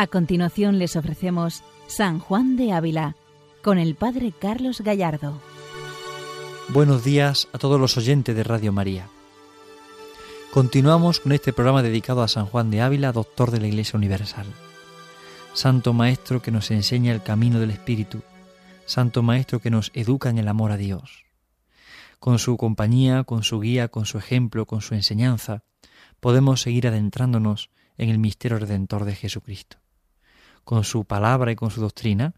A 0.00 0.06
continuación 0.06 0.78
les 0.78 0.96
ofrecemos 0.96 1.62
San 1.86 2.20
Juan 2.20 2.56
de 2.56 2.72
Ávila 2.72 3.16
con 3.62 3.78
el 3.78 3.96
Padre 3.96 4.32
Carlos 4.32 4.80
Gallardo. 4.80 5.38
Buenos 6.70 7.04
días 7.04 7.48
a 7.52 7.58
todos 7.58 7.78
los 7.78 7.98
oyentes 7.98 8.34
de 8.34 8.42
Radio 8.42 8.72
María. 8.72 9.08
Continuamos 10.54 11.20
con 11.20 11.32
este 11.32 11.52
programa 11.52 11.82
dedicado 11.82 12.22
a 12.22 12.28
San 12.28 12.46
Juan 12.46 12.70
de 12.70 12.80
Ávila, 12.80 13.12
doctor 13.12 13.50
de 13.50 13.60
la 13.60 13.66
Iglesia 13.66 13.98
Universal. 13.98 14.46
Santo 15.52 15.92
Maestro 15.92 16.40
que 16.40 16.50
nos 16.50 16.70
enseña 16.70 17.12
el 17.12 17.22
camino 17.22 17.60
del 17.60 17.70
Espíritu, 17.70 18.22
Santo 18.86 19.22
Maestro 19.22 19.60
que 19.60 19.68
nos 19.68 19.90
educa 19.92 20.30
en 20.30 20.38
el 20.38 20.48
amor 20.48 20.72
a 20.72 20.78
Dios. 20.78 21.26
Con 22.18 22.38
su 22.38 22.56
compañía, 22.56 23.24
con 23.24 23.42
su 23.42 23.60
guía, 23.60 23.88
con 23.88 24.06
su 24.06 24.16
ejemplo, 24.16 24.64
con 24.64 24.80
su 24.80 24.94
enseñanza, 24.94 25.62
podemos 26.20 26.62
seguir 26.62 26.88
adentrándonos 26.88 27.68
en 27.98 28.08
el 28.08 28.18
misterio 28.18 28.58
redentor 28.58 29.04
de 29.04 29.14
Jesucristo 29.14 29.76
con 30.64 30.84
su 30.84 31.04
palabra 31.04 31.52
y 31.52 31.56
con 31.56 31.70
su 31.70 31.80
doctrina, 31.80 32.34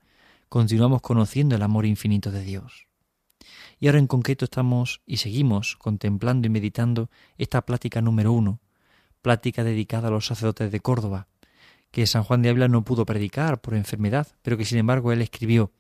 continuamos 0.49 1.03
conociendo 1.03 1.57
el 1.57 1.63
amor 1.63 1.87
infinito 1.87 2.31
de 2.31 2.43
Dios. 2.43 2.87
Y 3.79 3.87
ahora 3.87 3.99
en 3.99 4.07
concreto 4.07 4.45
estamos 4.45 5.01
y 5.07 5.17
seguimos 5.19 5.77
contemplando 5.77 6.47
y 6.47 6.51
meditando 6.51 7.11
esta 7.39 7.63
plática 7.63 8.01
número 8.01 8.33
uno, 8.33 8.61
plática 9.23 9.65
dedicada 9.65 10.09
a 10.09 10.11
los 10.11 10.27
sacerdotes 10.27 10.71
de 10.71 10.81
Córdoba, 10.81 11.29
que 11.91 12.07
San 12.07 12.23
Juan 12.23 12.43
de 12.43 12.51
Ávila 12.51 12.69
no 12.69 12.85
pudo 12.85 13.05
predicar 13.05 13.61
por 13.61 13.75
enfermedad, 13.75 14.29
pero 14.43 14.57
que 14.57 14.65
sin 14.65 14.79
embargo 14.79 15.13
él 15.13 15.23
escribió. 15.23 15.73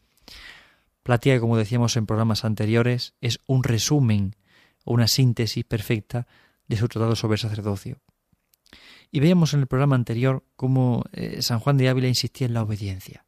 Plática, 1.02 1.40
como 1.40 1.56
decíamos 1.56 1.96
en 1.96 2.06
programas 2.06 2.44
anteriores, 2.44 3.14
es 3.20 3.40
un 3.46 3.64
resumen 3.64 4.36
una 4.84 5.08
síntesis 5.08 5.64
perfecta 5.64 6.26
de 6.68 6.76
su 6.76 6.88
tratado 6.88 7.16
sobre 7.16 7.38
sacerdocio. 7.38 8.00
Y 9.12 9.20
veíamos 9.20 9.54
en 9.54 9.60
el 9.60 9.66
programa 9.68 9.94
anterior 9.94 10.42
cómo 10.56 11.04
eh, 11.12 11.42
San 11.42 11.60
Juan 11.60 11.76
de 11.76 11.88
Ávila 11.88 12.08
insistía 12.08 12.46
en 12.46 12.54
la 12.54 12.62
obediencia, 12.62 13.24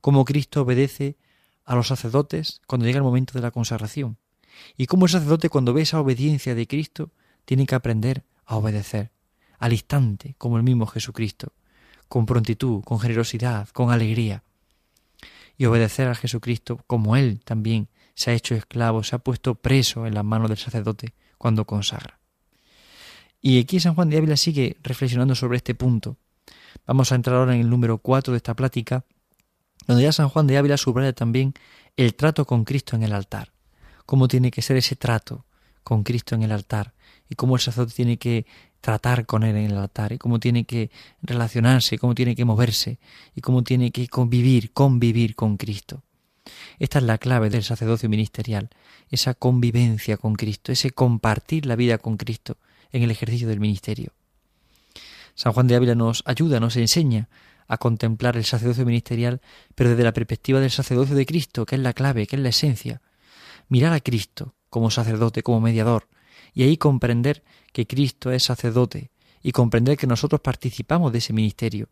cómo 0.00 0.24
Cristo 0.24 0.62
obedece 0.62 1.16
a 1.64 1.76
los 1.76 1.88
sacerdotes 1.88 2.62
cuando 2.66 2.86
llega 2.86 2.98
el 2.98 3.04
momento 3.04 3.34
de 3.34 3.42
la 3.42 3.50
consagración, 3.50 4.16
y 4.76 4.86
cómo 4.86 5.04
el 5.04 5.12
sacerdote 5.12 5.50
cuando 5.50 5.74
ve 5.74 5.82
esa 5.82 6.00
obediencia 6.00 6.54
de 6.54 6.66
Cristo 6.66 7.12
tiene 7.44 7.66
que 7.66 7.74
aprender 7.74 8.24
a 8.46 8.56
obedecer 8.56 9.12
al 9.58 9.72
instante, 9.72 10.34
como 10.38 10.56
el 10.56 10.62
mismo 10.62 10.86
Jesucristo, 10.86 11.52
con 12.08 12.26
prontitud, 12.26 12.82
con 12.82 12.98
generosidad, 12.98 13.68
con 13.68 13.90
alegría, 13.90 14.42
y 15.56 15.66
obedecer 15.66 16.08
a 16.08 16.14
Jesucristo 16.14 16.82
como 16.86 17.16
Él 17.16 17.40
también 17.44 17.88
se 18.14 18.30
ha 18.30 18.34
hecho 18.34 18.54
esclavo, 18.54 19.02
se 19.02 19.16
ha 19.16 19.18
puesto 19.18 19.54
preso 19.54 20.06
en 20.06 20.14
las 20.14 20.24
manos 20.24 20.48
del 20.48 20.58
sacerdote 20.58 21.14
cuando 21.36 21.66
consagra. 21.66 22.18
Y 23.46 23.60
aquí 23.60 23.78
San 23.78 23.94
Juan 23.94 24.08
de 24.08 24.16
Ávila 24.16 24.38
sigue 24.38 24.78
reflexionando 24.82 25.34
sobre 25.34 25.58
este 25.58 25.74
punto. 25.74 26.16
Vamos 26.86 27.12
a 27.12 27.14
entrar 27.14 27.36
ahora 27.36 27.54
en 27.54 27.60
el 27.60 27.68
número 27.68 27.98
4 27.98 28.32
de 28.32 28.38
esta 28.38 28.56
plática, 28.56 29.04
donde 29.86 30.02
ya 30.02 30.12
San 30.12 30.30
Juan 30.30 30.46
de 30.46 30.56
Ávila 30.56 30.78
subraya 30.78 31.12
también 31.12 31.52
el 31.98 32.14
trato 32.14 32.46
con 32.46 32.64
Cristo 32.64 32.96
en 32.96 33.02
el 33.02 33.12
altar. 33.12 33.52
Cómo 34.06 34.28
tiene 34.28 34.50
que 34.50 34.62
ser 34.62 34.78
ese 34.78 34.96
trato 34.96 35.44
con 35.82 36.04
Cristo 36.04 36.34
en 36.34 36.42
el 36.42 36.52
altar 36.52 36.94
y 37.28 37.34
cómo 37.34 37.56
el 37.56 37.60
sacerdote 37.60 37.92
tiene 37.92 38.16
que 38.16 38.46
tratar 38.80 39.26
con 39.26 39.42
él 39.42 39.56
en 39.56 39.72
el 39.72 39.76
altar 39.76 40.12
y 40.14 40.16
cómo 40.18 40.40
tiene 40.40 40.64
que 40.64 40.90
relacionarse, 41.20 41.98
cómo 41.98 42.14
tiene 42.14 42.34
que 42.34 42.46
moverse 42.46 42.98
y 43.34 43.42
cómo 43.42 43.62
tiene 43.62 43.90
que 43.90 44.08
convivir, 44.08 44.72
convivir 44.72 45.34
con 45.34 45.58
Cristo. 45.58 46.02
Esta 46.78 46.98
es 46.98 47.04
la 47.04 47.18
clave 47.18 47.50
del 47.50 47.62
sacerdocio 47.62 48.08
ministerial, 48.08 48.70
esa 49.10 49.34
convivencia 49.34 50.16
con 50.16 50.34
Cristo, 50.34 50.72
ese 50.72 50.92
compartir 50.92 51.66
la 51.66 51.76
vida 51.76 51.98
con 51.98 52.16
Cristo, 52.16 52.56
en 52.94 53.02
el 53.02 53.10
ejercicio 53.10 53.48
del 53.48 53.58
ministerio. 53.58 54.12
San 55.34 55.52
Juan 55.52 55.66
de 55.66 55.74
Ávila 55.74 55.96
nos 55.96 56.22
ayuda, 56.26 56.60
nos 56.60 56.76
enseña 56.76 57.28
a 57.66 57.76
contemplar 57.76 58.36
el 58.36 58.44
sacerdocio 58.44 58.86
ministerial, 58.86 59.40
pero 59.74 59.90
desde 59.90 60.04
la 60.04 60.12
perspectiva 60.12 60.60
del 60.60 60.70
sacerdocio 60.70 61.16
de 61.16 61.26
Cristo, 61.26 61.66
que 61.66 61.74
es 61.74 61.80
la 61.80 61.92
clave, 61.92 62.28
que 62.28 62.36
es 62.36 62.42
la 62.42 62.50
esencia. 62.50 63.02
Mirar 63.68 63.92
a 63.92 64.00
Cristo 64.00 64.54
como 64.70 64.92
sacerdote, 64.92 65.42
como 65.42 65.60
mediador, 65.60 66.08
y 66.52 66.62
ahí 66.62 66.76
comprender 66.76 67.42
que 67.72 67.86
Cristo 67.86 68.30
es 68.30 68.44
sacerdote 68.44 69.10
y 69.42 69.50
comprender 69.50 69.96
que 69.96 70.06
nosotros 70.06 70.40
participamos 70.40 71.10
de 71.10 71.18
ese 71.18 71.32
ministerio. 71.32 71.88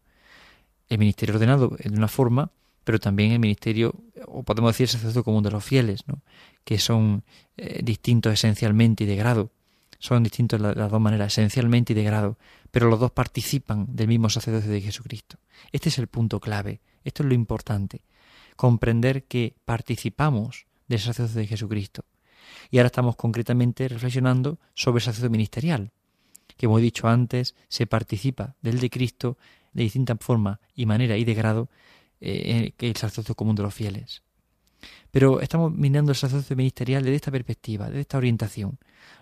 El 0.88 0.98
ministerio 0.98 1.34
ordenado 1.34 1.76
de 1.78 1.88
una 1.88 2.08
forma, 2.08 2.52
pero 2.84 3.00
también 3.00 3.32
el 3.32 3.40
ministerio, 3.40 3.94
o 4.26 4.44
podemos 4.44 4.72
decir 4.72 4.84
el 4.84 4.90
sacerdocio 4.90 5.24
común 5.24 5.42
de 5.42 5.50
los 5.50 5.64
fieles, 5.64 6.06
¿no? 6.06 6.22
que 6.64 6.78
son 6.78 7.24
eh, 7.56 7.80
distintos 7.82 8.32
esencialmente 8.32 9.02
y 9.02 9.08
de 9.08 9.16
grado 9.16 9.50
son 10.02 10.24
distintos 10.24 10.60
las, 10.60 10.90
dos 10.90 11.00
maneras, 11.00 11.32
esencialmente 11.32 11.92
y 11.92 11.96
de 11.96 12.02
grado, 12.02 12.36
pero 12.72 12.88
los 12.88 12.98
dos 12.98 13.12
participan 13.12 13.86
del 13.88 14.08
mismo 14.08 14.28
sacerdocio 14.30 14.68
de 14.68 14.80
Jesucristo. 14.80 15.38
Este 15.70 15.90
es 15.90 15.98
el 15.98 16.08
punto 16.08 16.40
clave, 16.40 16.80
esto 17.04 17.22
es 17.22 17.28
lo 17.28 17.34
importante, 17.34 18.02
comprender 18.56 19.22
que 19.22 19.54
participamos 19.64 20.66
del 20.88 20.98
sacerdocio 20.98 21.40
de 21.40 21.46
Jesucristo. 21.46 22.04
Y 22.68 22.78
ahora 22.78 22.88
estamos 22.88 23.14
concretamente 23.14 23.86
reflexionando 23.86 24.58
sobre 24.74 24.98
el 24.98 25.02
sacerdocio 25.02 25.30
ministerial, 25.30 25.92
que 26.56 26.66
como 26.66 26.80
he 26.80 26.82
dicho 26.82 27.06
antes, 27.06 27.54
se 27.68 27.86
participa 27.86 28.56
del 28.60 28.80
de 28.80 28.90
Cristo 28.90 29.38
de 29.72 29.84
distinta 29.84 30.16
forma 30.16 30.58
y 30.74 30.84
manera 30.84 31.16
y 31.16 31.24
de 31.24 31.34
grado 31.34 31.68
eh, 32.20 32.72
que 32.76 32.88
el 32.88 32.96
sacerdocio 32.96 33.36
común 33.36 33.54
de 33.54 33.62
los 33.62 33.72
fieles. 33.72 34.24
Pero 35.10 35.40
estamos 35.40 35.72
mirando 35.72 36.12
el 36.12 36.16
sacerdocio 36.16 36.56
ministerial 36.56 37.02
desde 37.02 37.16
esta 37.16 37.30
perspectiva, 37.30 37.86
desde 37.86 38.00
esta 38.00 38.18
orientación, 38.18 38.78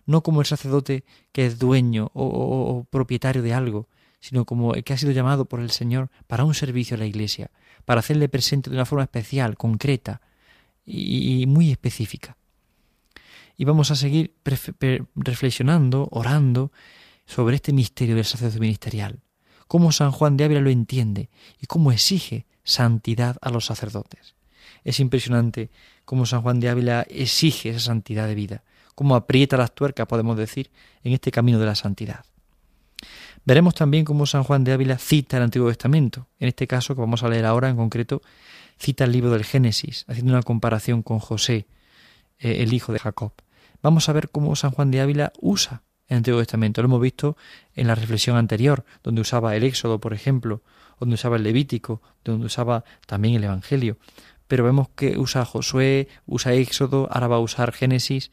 no 0.06 0.22
como 0.22 0.41
el 0.41 0.47
sacerdote 0.47 1.04
que 1.32 1.47
es 1.47 1.59
dueño 1.59 2.10
o, 2.15 2.87
propietario 2.91 3.43
de 3.43 3.54
algo, 3.54 3.88
sino 4.21 4.44
como 4.44 4.75
el 4.75 4.84
que 4.84 4.93
ha 4.93 4.98
sido 4.98 5.12
llamado 5.12 5.47
por 5.47 5.60
el 5.60 5.71
Señor 5.71 6.10
para 6.26 6.44
un 6.44 6.54
servicio 6.54 6.97
a 6.97 6.98
la 6.98 7.06
Iglesia, 7.06 7.50
para 7.84 8.00
hacerle 8.00 8.28
presente 8.28 8.71
de 8.71 8.76
una 8.76 8.87
forma 8.87 9.04
especial, 9.04 9.56
concreta 9.56 10.21
y, 10.84 11.47
muy 11.47 11.71
específica. 11.71 12.37
Y 13.56 13.65
vamos 13.65 13.91
a 13.91 13.97
seguir 13.97 14.34
reflexionando, 15.15 16.09
orando 16.10 16.72
sobre 17.27 17.56
este 17.56 17.72
misterio 17.72 18.16
del 18.16 18.25
sacerdocio 18.25 18.60
ministerial, 18.60 19.21
cómo 19.69 19.92
San 19.92 20.10
Juan 20.10 20.37
de 20.37 20.44
Ávila 20.44 20.60
lo 20.60 20.71
entiende 20.71 21.31
y 21.60 21.66
cómo 21.66 21.92
exige 21.92 22.47
santidad 22.65 23.37
a 23.41 23.50
los 23.50 23.66
sacerdotes. 23.66 24.34
Es 24.84 25.00
impresionante 25.00 25.70
cómo 26.04 26.26
San 26.26 26.42
Juan 26.42 26.60
de 26.60 26.68
Ávila 26.68 27.06
exige 27.08 27.70
esa 27.70 27.80
santidad 27.80 28.26
de 28.26 28.34
vida, 28.34 28.64
cómo 28.94 29.14
aprieta 29.14 29.56
las 29.56 29.74
tuercas, 29.74 30.06
podemos 30.06 30.36
decir, 30.36 30.70
en 31.04 31.12
este 31.12 31.30
camino 31.30 31.58
de 31.58 31.66
la 31.66 31.74
santidad. 31.74 32.24
Veremos 33.44 33.74
también 33.74 34.04
cómo 34.04 34.26
San 34.26 34.44
Juan 34.44 34.64
de 34.64 34.72
Ávila 34.72 34.98
cita 34.98 35.38
el 35.38 35.44
Antiguo 35.44 35.68
Testamento. 35.68 36.28
En 36.38 36.48
este 36.48 36.66
caso, 36.66 36.94
que 36.94 37.00
vamos 37.00 37.22
a 37.22 37.28
leer 37.28 37.46
ahora 37.46 37.68
en 37.68 37.76
concreto, 37.76 38.22
cita 38.78 39.04
el 39.04 39.12
libro 39.12 39.30
del 39.30 39.44
Génesis, 39.44 40.04
haciendo 40.08 40.32
una 40.32 40.42
comparación 40.42 41.02
con 41.02 41.18
José, 41.18 41.66
eh, 42.38 42.62
el 42.62 42.72
hijo 42.74 42.92
de 42.92 42.98
Jacob. 42.98 43.32
Vamos 43.82 44.08
a 44.08 44.12
ver 44.12 44.28
cómo 44.30 44.54
San 44.56 44.72
Juan 44.72 44.91
de 44.91 45.00
Ávila 45.00 45.32
usa 45.41 45.82
el 46.08 46.18
Antiguo 46.18 46.41
Testamento. 46.41 46.82
Lo 46.82 46.86
hemos 46.86 47.00
visto 47.00 47.36
en 47.74 47.86
la 47.86 47.94
reflexión 47.94 48.36
anterior, 48.36 48.84
donde 49.02 49.22
usaba 49.22 49.56
el 49.56 49.62
Éxodo, 49.62 50.00
por 50.00 50.12
ejemplo, 50.12 50.62
donde 50.98 51.14
usaba 51.14 51.36
el 51.36 51.44
Levítico, 51.44 52.02
donde 52.24 52.47
usaba 52.47 52.84
también 53.06 53.36
el 53.36 53.44
Evangelio 53.44 53.97
pero 54.50 54.65
vemos 54.65 54.88
que 54.97 55.16
usa 55.16 55.44
Josué, 55.44 56.09
usa 56.27 56.55
Éxodo, 56.55 57.06
ahora 57.12 57.28
va 57.28 57.37
a 57.37 57.38
usar 57.38 57.71
Génesis. 57.71 58.33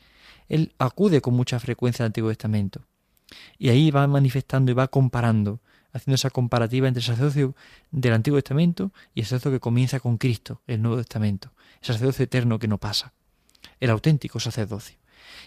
Él 0.50 0.74
acude 0.80 1.22
con 1.22 1.36
mucha 1.36 1.60
frecuencia 1.60 2.02
al 2.02 2.08
Antiguo 2.08 2.32
Testamento. 2.32 2.82
Y 3.60 3.70
ahí 3.70 3.92
va 3.92 4.08
manifestando 4.08 4.72
y 4.72 4.74
va 4.74 4.88
comparando, 4.88 5.60
haciendo 5.94 6.16
esa 6.16 6.32
comparativa 6.32 6.88
entre 6.88 7.02
el 7.02 7.06
sacerdocio 7.06 7.56
del 7.92 8.14
Antiguo 8.14 8.42
Testamento 8.42 8.92
y 9.14 9.20
el 9.20 9.26
sacerdocio 9.28 9.52
que 9.52 9.60
comienza 9.60 10.00
con 10.00 10.18
Cristo, 10.18 10.64
el 10.66 10.82
Nuevo 10.82 10.98
Testamento, 10.98 11.52
el 11.82 11.86
sacerdocio 11.86 12.24
eterno 12.24 12.58
que 12.58 12.68
no 12.68 12.80
pasa, 12.80 13.14
el 13.80 13.92
auténtico 13.92 14.40
sacerdocio. 14.40 14.98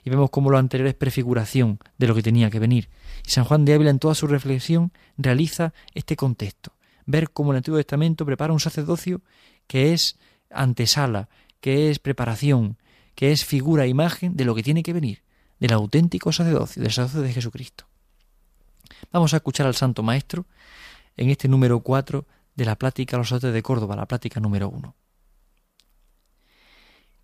Y 0.04 0.10
vemos 0.10 0.30
cómo 0.30 0.50
lo 0.50 0.58
anterior 0.58 0.86
es 0.86 0.94
prefiguración 0.94 1.80
de 1.98 2.06
lo 2.06 2.14
que 2.14 2.22
tenía 2.22 2.48
que 2.48 2.60
venir. 2.60 2.90
Y 3.26 3.30
San 3.30 3.42
Juan 3.42 3.64
de 3.64 3.74
Ávila 3.74 3.90
en 3.90 3.98
toda 3.98 4.14
su 4.14 4.28
reflexión 4.28 4.92
realiza 5.18 5.74
este 5.94 6.14
contexto, 6.14 6.74
ver 7.06 7.32
cómo 7.32 7.50
el 7.50 7.56
Antiguo 7.56 7.78
Testamento 7.78 8.24
prepara 8.24 8.52
un 8.52 8.60
sacerdocio 8.60 9.20
que 9.66 9.92
es 9.92 10.16
antesala, 10.50 11.28
que 11.60 11.90
es 11.90 11.98
preparación, 11.98 12.76
que 13.14 13.32
es 13.32 13.44
figura, 13.44 13.86
imagen 13.86 14.36
de 14.36 14.44
lo 14.44 14.54
que 14.54 14.62
tiene 14.62 14.82
que 14.82 14.92
venir, 14.92 15.22
del 15.58 15.72
auténtico 15.72 16.32
sacerdocio, 16.32 16.82
del 16.82 16.92
sacerdocio 16.92 17.22
de 17.22 17.32
Jesucristo. 17.32 17.86
Vamos 19.12 19.34
a 19.34 19.38
escuchar 19.38 19.66
al 19.66 19.74
Santo 19.74 20.02
Maestro 20.02 20.46
en 21.16 21.30
este 21.30 21.48
número 21.48 21.80
4 21.80 22.26
de 22.54 22.64
la 22.64 22.76
plática 22.76 23.16
a 23.16 23.18
los 23.18 23.28
sacerdotes 23.28 23.54
de 23.54 23.62
Córdoba, 23.62 23.96
la 23.96 24.06
plática 24.06 24.40
número 24.40 24.68
1. 24.68 24.94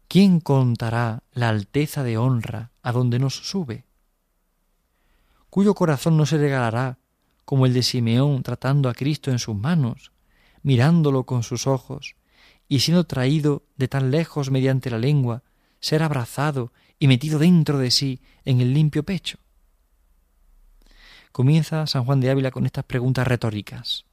¿Quién 0.09 0.41
contará 0.41 1.23
la 1.33 1.49
alteza 1.49 2.05
de 2.05 2.17
honra 2.17 2.71
a 2.83 2.93
donde 2.93 3.19
nos 3.19 3.35
sube? 3.35 3.85
Cuyo 5.51 5.75
corazón 5.75 6.17
no 6.17 6.27
se 6.27 6.39
regalará 6.39 6.99
como 7.45 7.67
el 7.67 7.73
de 7.73 7.83
Simeón 7.83 8.43
tratando 8.43 8.89
a 8.89 8.95
Cristo 8.95 9.31
en 9.31 9.39
sus 9.39 9.57
manos, 9.57 10.13
mirándolo 10.63 11.25
con 11.25 11.43
sus 11.43 11.67
ojos, 11.67 12.17
y 12.69 12.81
siendo 12.81 13.05
traído 13.05 13.63
de 13.77 13.89
tan 13.89 14.11
lejos 14.11 14.51
mediante 14.51 14.91
la 14.91 14.99
lengua, 14.99 15.43
ser 15.81 16.03
abrazado 16.03 16.73
y 16.99 17.09
metido 17.09 17.39
dentro 17.39 17.79
de 17.79 17.91
sí 17.91 18.21
en 18.45 18.61
el 18.61 18.75
limpio 18.75 19.03
pecho? 19.03 19.39
Comienza 21.33 21.87
San 21.87 22.05
Juan 22.05 22.21
de 22.21 22.31
Ávila 22.31 22.51
con 22.51 22.65
estas 22.65 22.85
preguntas 22.85 23.27
retóricas, 23.27 24.05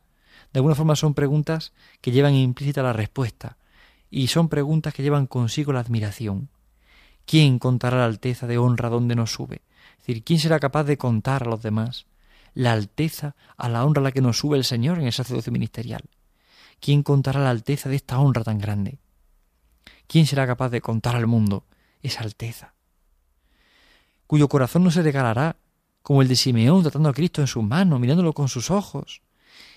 De 0.51 0.59
alguna 0.59 0.75
forma 0.75 0.95
son 0.95 1.13
preguntas 1.13 1.71
que 2.01 2.11
llevan 2.11 2.35
implícita 2.35 2.83
la 2.83 2.93
respuesta 2.93 3.57
y 4.11 4.27
son 4.27 4.49
preguntas 4.49 4.93
que 4.93 5.01
llevan 5.01 5.25
consigo 5.25 5.73
la 5.73 5.79
admiración. 5.79 6.49
¿Quién 7.25 7.57
contará 7.57 7.97
la 7.97 8.05
alteza 8.05 8.45
de 8.45 8.57
honra 8.57 8.89
donde 8.89 9.15
nos 9.15 9.31
sube? 9.31 9.61
Es 9.93 10.05
decir, 10.05 10.23
¿quién 10.23 10.39
será 10.39 10.59
capaz 10.59 10.83
de 10.83 10.97
contar 10.97 11.43
a 11.43 11.49
los 11.49 11.63
demás 11.63 12.05
la 12.53 12.73
alteza 12.73 13.35
a 13.57 13.69
la 13.69 13.85
honra 13.85 14.01
a 14.01 14.03
la 14.03 14.11
que 14.11 14.21
nos 14.21 14.37
sube 14.37 14.57
el 14.57 14.65
Señor 14.65 14.99
en 14.99 15.05
el 15.05 15.13
sacerdocio 15.13 15.51
ministerial? 15.51 16.03
¿Quién 16.83 17.01
contará 17.01 17.39
la 17.39 17.49
alteza 17.49 17.87
de 17.87 17.95
esta 17.95 18.19
honra 18.19 18.43
tan 18.43 18.57
grande? 18.57 18.99
¿Quién 20.05 20.27
será 20.27 20.45
capaz 20.45 20.67
de 20.67 20.81
contar 20.81 21.15
al 21.15 21.27
mundo 21.27 21.63
esa 22.01 22.23
alteza? 22.23 22.73
Cuyo 24.27 24.49
corazón 24.49 24.83
no 24.83 24.91
se 24.91 25.01
regalará 25.01 25.55
como 26.01 26.21
el 26.21 26.27
de 26.27 26.35
Simeón 26.35 26.81
tratando 26.81 27.07
a 27.07 27.13
Cristo 27.13 27.39
en 27.39 27.47
sus 27.47 27.63
manos, 27.63 28.01
mirándolo 28.01 28.33
con 28.33 28.49
sus 28.49 28.69
ojos, 28.69 29.21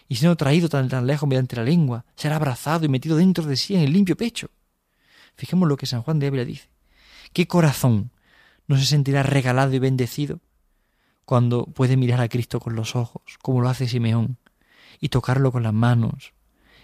y 0.09 0.17
siendo 0.17 0.35
traído 0.35 0.69
tan, 0.69 0.89
tan 0.89 1.07
lejos 1.07 1.29
mediante 1.29 1.55
la 1.55 1.63
lengua, 1.63 2.05
será 2.17 2.35
abrazado 2.35 2.85
y 2.85 2.89
metido 2.89 3.17
dentro 3.17 3.45
de 3.45 3.57
sí 3.57 3.77
en 3.77 3.83
el 3.83 3.93
limpio 3.93 4.17
pecho. 4.17 4.51
Fijemos 5.37 5.69
lo 5.69 5.77
que 5.77 5.87
San 5.87 6.03
Juan 6.03 6.19
de 6.19 6.27
Ávila 6.27 6.45
dice. 6.45 6.69
¿Qué 7.33 7.47
corazón 7.47 8.11
no 8.67 8.77
se 8.77 8.85
sentirá 8.85 9.23
regalado 9.23 9.73
y 9.73 9.79
bendecido 9.79 10.41
cuando 11.25 11.67
puede 11.67 11.97
mirar 11.97 12.21
a 12.21 12.29
Cristo 12.29 12.59
con 12.59 12.75
los 12.75 12.97
ojos, 12.97 13.23
como 13.43 13.61
lo 13.61 13.69
hace 13.69 13.87
Simeón, 13.87 14.39
y 14.99 15.11
tocarlo 15.11 15.53
con 15.53 15.63
las 15.63 15.73
manos, 15.73 16.33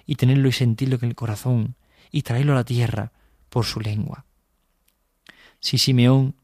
y 0.07 0.17
tenerlo 0.17 0.49
y 0.49 0.53
sentirlo 0.53 0.99
en 1.01 1.09
el 1.09 1.15
corazón, 1.15 1.77
y 2.11 2.23
traerlo 2.23 2.53
a 2.53 2.57
la 2.57 2.65
tierra 2.65 3.13
por 3.49 3.65
su 3.65 3.81
lengua? 3.81 4.25
Si 5.61 5.79
Simeón 5.79 6.35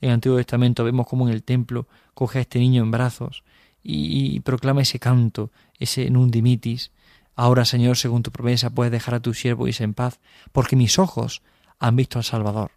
en 0.00 0.08
el 0.10 0.14
Antiguo 0.14 0.36
Testamento 0.36 0.84
vemos 0.84 1.06
como 1.06 1.26
en 1.26 1.32
el 1.32 1.42
templo 1.42 1.86
coge 2.12 2.38
a 2.38 2.42
este 2.42 2.58
niño 2.58 2.82
en 2.82 2.90
brazos 2.90 3.44
y, 3.82 4.40
proclama 4.40 4.82
ese 4.82 4.98
canto, 4.98 5.50
ese 5.78 6.08
nundimitis. 6.10 6.90
Ahora, 7.36 7.64
Señor, 7.64 7.96
según 7.96 8.22
tu 8.22 8.30
promesa, 8.30 8.70
puedes 8.70 8.90
dejar 8.90 9.14
a 9.14 9.20
tu 9.20 9.34
siervo 9.34 9.66
y 9.66 9.70
irse 9.70 9.84
en 9.84 9.94
paz, 9.94 10.20
porque 10.52 10.76
mis 10.76 10.98
ojos 10.98 11.42
han 11.78 11.96
visto 11.96 12.18
al 12.18 12.24
Salvador. 12.24 12.72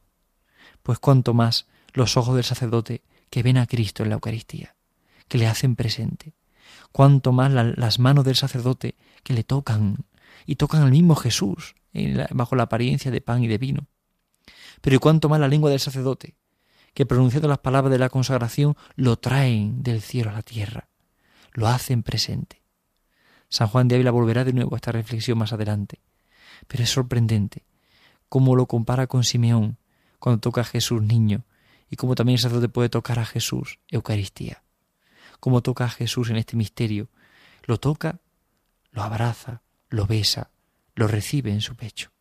Pues 0.84 1.00
cuanto 1.00 1.34
más 1.34 1.66
los 1.94 2.18
ojos 2.18 2.36
del 2.36 2.44
sacerdote 2.44 3.02
que 3.30 3.44
ven 3.44 3.58
a 3.58 3.68
Cristo 3.68 4.04
en 4.04 4.10
la 4.10 4.16
Eucaristía, 4.16 4.76
que 5.28 5.38
le 5.38 5.48
hacen 5.48 5.76
presente. 5.76 6.34
Cuanto 6.92 7.32
más 7.32 7.52
las 7.52 8.00
manos 8.00 8.26
del 8.26 8.36
sacerdote 8.36 8.96
que 9.24 9.34
le 9.34 9.44
tocan 9.44 10.06
y 10.46 10.56
tocan 10.56 10.82
al 10.82 10.92
mismo 10.92 11.16
Jesús 11.16 11.76
bajo 12.32 12.56
la 12.56 12.64
apariencia 12.64 13.12
de 13.12 13.22
pan 13.22 13.44
y 13.44 13.48
de 13.48 13.58
vino. 13.58 13.88
Pero 14.82 14.96
y 14.96 15.00
cuanto 15.00 15.30
más 15.30 15.40
la 15.40 15.48
lengua 15.48 15.70
del 15.70 15.80
sacerdote, 15.80 16.36
que 16.94 17.06
pronunciando 17.06 17.48
las 17.48 17.60
palabras 17.60 17.92
de 17.92 18.00
la 18.00 18.10
consagración 18.10 18.76
lo 18.96 19.18
traen 19.18 19.84
del 19.84 20.02
cielo 20.02 20.30
a 20.30 20.34
la 20.34 20.42
tierra, 20.42 20.90
lo 21.54 21.68
hacen 21.68 22.04
presente. 22.04 22.62
San 23.50 23.68
Juan 23.68 23.88
de 23.88 23.96
Ávila 23.96 24.12
volverá 24.12 24.44
de 24.44 24.54
nuevo 24.54 24.76
a 24.76 24.78
esta 24.78 24.92
reflexión 24.92 25.38
más 25.38 25.54
adelante, 25.54 26.02
pero 26.68 26.84
es 26.84 26.90
sorprendente 26.90 27.66
cómo 28.30 28.56
lo 28.56 28.68
compara 28.68 29.08
con 29.08 29.24
Simeón 29.24 29.78
cuando 30.20 30.40
toca 30.40 30.62
a 30.62 30.66
Jesús 30.66 31.02
niño 31.02 31.46
y 31.90 31.96
cómo 31.96 32.16
también 32.16 32.36
el 32.36 32.42
sacerdote 32.42 32.70
puede 32.70 32.90
tocar 32.90 33.20
a 33.20 33.26
Jesús 33.26 33.80
Eucaristía. 33.90 34.64
Cómo 35.40 35.62
toca 35.62 35.86
a 35.86 35.90
Jesús 35.90 36.30
en 36.30 36.38
este 36.38 36.58
misterio. 36.58 37.10
Lo 37.64 37.80
toca, 37.80 38.20
lo 38.92 39.04
abraza, 39.04 39.62
lo 39.90 40.06
besa, 40.06 40.52
lo 40.96 41.08
recibe 41.08 41.52
en 41.52 41.62
su 41.62 41.76
pecho. 41.76 42.12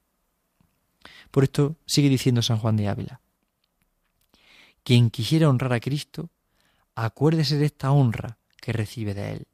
Por 1.31 1.45
esto 1.45 1.77
sigue 1.87 2.09
diciendo 2.09 2.43
San 2.43 2.59
Juan 2.59 2.77
de 2.77 2.89
Ávila, 2.89 3.21
quien 4.83 5.11
quisiera 5.11 5.49
honrar 5.49 5.73
a 5.73 5.81
Cristo, 5.81 6.31
acuérdese 6.95 7.57
de 7.59 7.67
esta 7.67 7.91
honra 7.91 8.39
que 8.61 8.73
recibe 8.73 9.15
de 9.15 9.33
Él. 9.33 9.47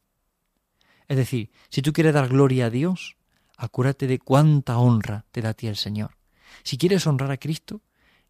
Es 1.09 1.17
decir, 1.17 1.51
si 1.71 1.83
tú 1.83 1.93
quieres 1.93 2.15
dar 2.15 2.29
gloria 2.29 2.67
a 2.67 2.71
Dios, 2.71 3.17
acuérdate 3.57 4.07
de 4.07 4.19
cuánta 4.19 4.79
honra 4.79 5.25
te 5.31 5.41
da 5.41 5.51
a 5.51 5.55
ti 5.55 5.67
el 5.67 5.77
Señor. 5.77 6.17
Si 6.63 6.79
quieres 6.79 7.07
honrar 7.07 7.31
a 7.31 7.37
Cristo, 7.39 7.81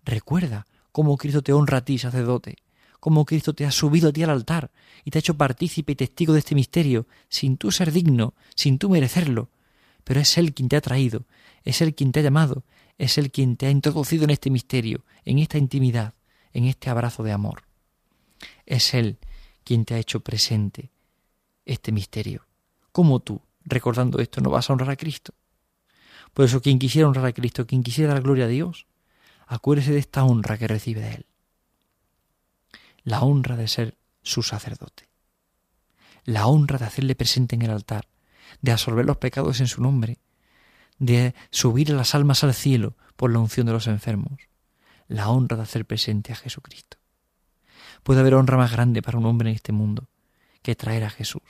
recuerda 0.05 0.67
cómo 0.93 1.17
Cristo 1.17 1.43
te 1.43 1.53
honra 1.53 1.79
a 1.79 1.85
ti, 1.85 1.99
sacerdote, 1.99 2.57
cómo 3.01 3.25
Cristo 3.25 3.53
te 3.53 3.67
ha 3.67 3.71
subido 3.71 4.11
a 4.11 4.13
ti 4.13 4.23
al 4.23 4.31
altar 4.31 4.71
y 5.05 5.11
te 5.11 5.19
ha 5.19 5.21
hecho 5.21 5.37
partícipe 5.37 5.93
y 5.93 5.97
testigo 5.97 6.33
de 6.33 6.39
este 6.39 6.55
misterio, 6.55 7.07
sin 7.29 7.57
tú 7.57 7.73
ser 7.73 7.93
digno, 7.93 8.35
sin 8.55 8.79
tú 8.79 8.89
merecerlo. 8.89 9.51
Pero 10.05 10.21
es 10.21 10.37
Él 10.39 10.55
quien 10.55 10.69
te 10.69 10.77
ha 10.77 10.81
traído, 10.81 11.25
es 11.65 11.81
Él 11.81 11.95
quien 11.95 12.13
te 12.13 12.21
ha 12.21 12.23
llamado, 12.23 12.65
es 12.99 13.19
Él 13.19 13.31
quien 13.31 13.57
te 13.57 13.67
ha 13.67 13.71
introducido 13.71 14.25
en 14.25 14.31
este 14.31 14.51
misterio, 14.51 15.05
en 15.25 15.39
esta 15.39 15.59
intimidad 15.59 16.15
en 16.53 16.65
este 16.65 16.91
abrazo 16.91 17.23
de 17.23 17.33
amor. 17.33 17.65
Es 18.67 18.95
Él 18.95 19.19
quien 19.65 19.85
te 19.85 19.95
ha 19.95 19.99
hecho 19.99 20.21
presente 20.21 20.91
este 21.65 21.93
misterio. 21.93 22.47
¿Cómo 22.93 23.21
tú, 23.21 23.41
recordando 23.65 24.19
esto, 24.19 24.41
no 24.41 24.51
vas 24.51 24.69
a 24.69 24.73
honrar 24.73 24.91
a 24.91 24.97
Cristo? 24.97 25.35
Por 26.35 26.45
eso, 26.45 26.61
quien 26.61 26.79
quisiera 26.79 27.09
honrar 27.09 27.27
a 27.27 27.33
Cristo, 27.33 27.67
quien 27.67 27.83
quisiera 27.83 28.15
dar 28.15 28.23
gloria 28.23 28.45
a 28.45 28.49
Dios, 28.49 28.87
acuérdese 29.47 29.93
de 29.93 29.99
esta 29.99 30.25
honra 30.25 30.59
que 30.59 30.69
recibe 30.69 31.01
de 31.01 31.15
Él. 31.15 31.27
La 33.05 33.23
honra 33.23 33.57
de 33.57 33.69
ser 33.69 33.97
su 34.23 34.43
sacerdote. 34.43 35.09
La 36.25 36.47
honra 36.47 36.79
de 36.79 36.85
hacerle 36.85 37.15
presente 37.15 37.57
en 37.57 37.63
el 37.63 37.71
altar, 37.71 38.09
de 38.61 38.73
absorber 38.73 39.07
los 39.07 39.17
pecados 39.17 39.61
en 39.61 39.67
su 39.67 39.83
nombre, 39.83 40.19
de 40.99 41.35
subir 41.51 41.91
las 41.91 42.15
almas 42.15 42.45
al 42.45 42.55
cielo 42.55 42.97
por 43.17 43.33
la 43.33 43.39
unción 43.39 43.67
de 43.67 43.73
los 43.73 43.87
enfermos, 43.87 44.49
la 45.09 45.29
honra 45.29 45.57
de 45.57 45.65
hacer 45.65 45.87
presente 45.87 46.33
a 46.33 46.37
Jesucristo. 46.37 46.99
Puede 48.03 48.21
haber 48.21 48.35
honra 48.35 48.57
más 48.57 48.73
grande 48.73 49.03
para 49.03 49.19
un 49.19 49.27
hombre 49.27 49.51
en 49.51 49.57
este 49.57 49.73
mundo 49.73 50.09
que 50.63 50.75
traer 50.75 51.05
a 51.05 51.11
Jesús, 51.11 51.43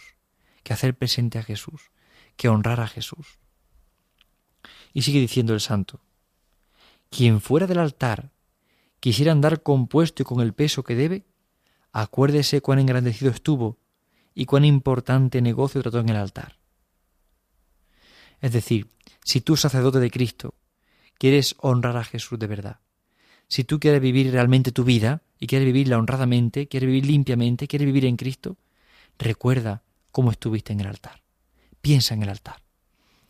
que 0.62 0.72
hacer 0.72 0.96
presente 0.96 1.38
a 1.38 1.42
Jesús, 1.42 1.90
que 2.36 2.48
honrar 2.48 2.80
a 2.80 2.88
Jesús. 2.88 3.38
Y 4.92 5.02
sigue 5.02 5.20
diciendo 5.20 5.54
el 5.54 5.60
santo, 5.60 6.00
quien 7.10 7.40
fuera 7.40 7.66
del 7.66 7.78
altar 7.78 8.30
quisiera 9.00 9.32
andar 9.32 9.62
compuesto 9.62 10.22
y 10.22 10.26
con 10.26 10.40
el 10.40 10.54
peso 10.54 10.82
que 10.82 10.94
debe, 10.94 11.26
acuérdese 11.92 12.60
cuán 12.60 12.78
engrandecido 12.78 13.30
estuvo 13.30 13.78
y 14.34 14.46
cuán 14.46 14.64
importante 14.64 15.42
negocio 15.42 15.82
trató 15.82 16.00
en 16.00 16.08
el 16.08 16.16
altar. 16.16 16.61
Es 18.42 18.52
decir, 18.52 18.90
si 19.24 19.40
tú, 19.40 19.56
sacerdote 19.56 20.00
de 20.00 20.10
Cristo, 20.10 20.54
quieres 21.16 21.54
honrar 21.58 21.96
a 21.96 22.04
Jesús 22.04 22.38
de 22.38 22.48
verdad, 22.48 22.80
si 23.48 23.64
tú 23.64 23.78
quieres 23.78 24.00
vivir 24.00 24.32
realmente 24.32 24.72
tu 24.72 24.84
vida 24.84 25.22
y 25.38 25.46
quieres 25.46 25.66
vivirla 25.66 25.98
honradamente, 25.98 26.68
quieres 26.68 26.88
vivir 26.88 27.06
limpiamente, 27.06 27.68
quieres 27.68 27.86
vivir 27.86 28.04
en 28.04 28.16
Cristo, 28.16 28.56
recuerda 29.18 29.84
cómo 30.10 30.30
estuviste 30.30 30.72
en 30.72 30.80
el 30.80 30.88
altar. 30.88 31.22
Piensa 31.80 32.14
en 32.14 32.22
el 32.22 32.30
altar. 32.30 32.62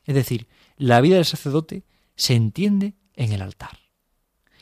Es 0.05 0.15
decir, 0.15 0.49
la 0.77 1.01
vida 1.01 1.17
del 1.17 1.25
sacerdote 1.25 1.85
se 2.17 2.35
entiende 2.35 2.95
en 3.15 3.33
el 3.33 3.43
altar. 3.43 3.79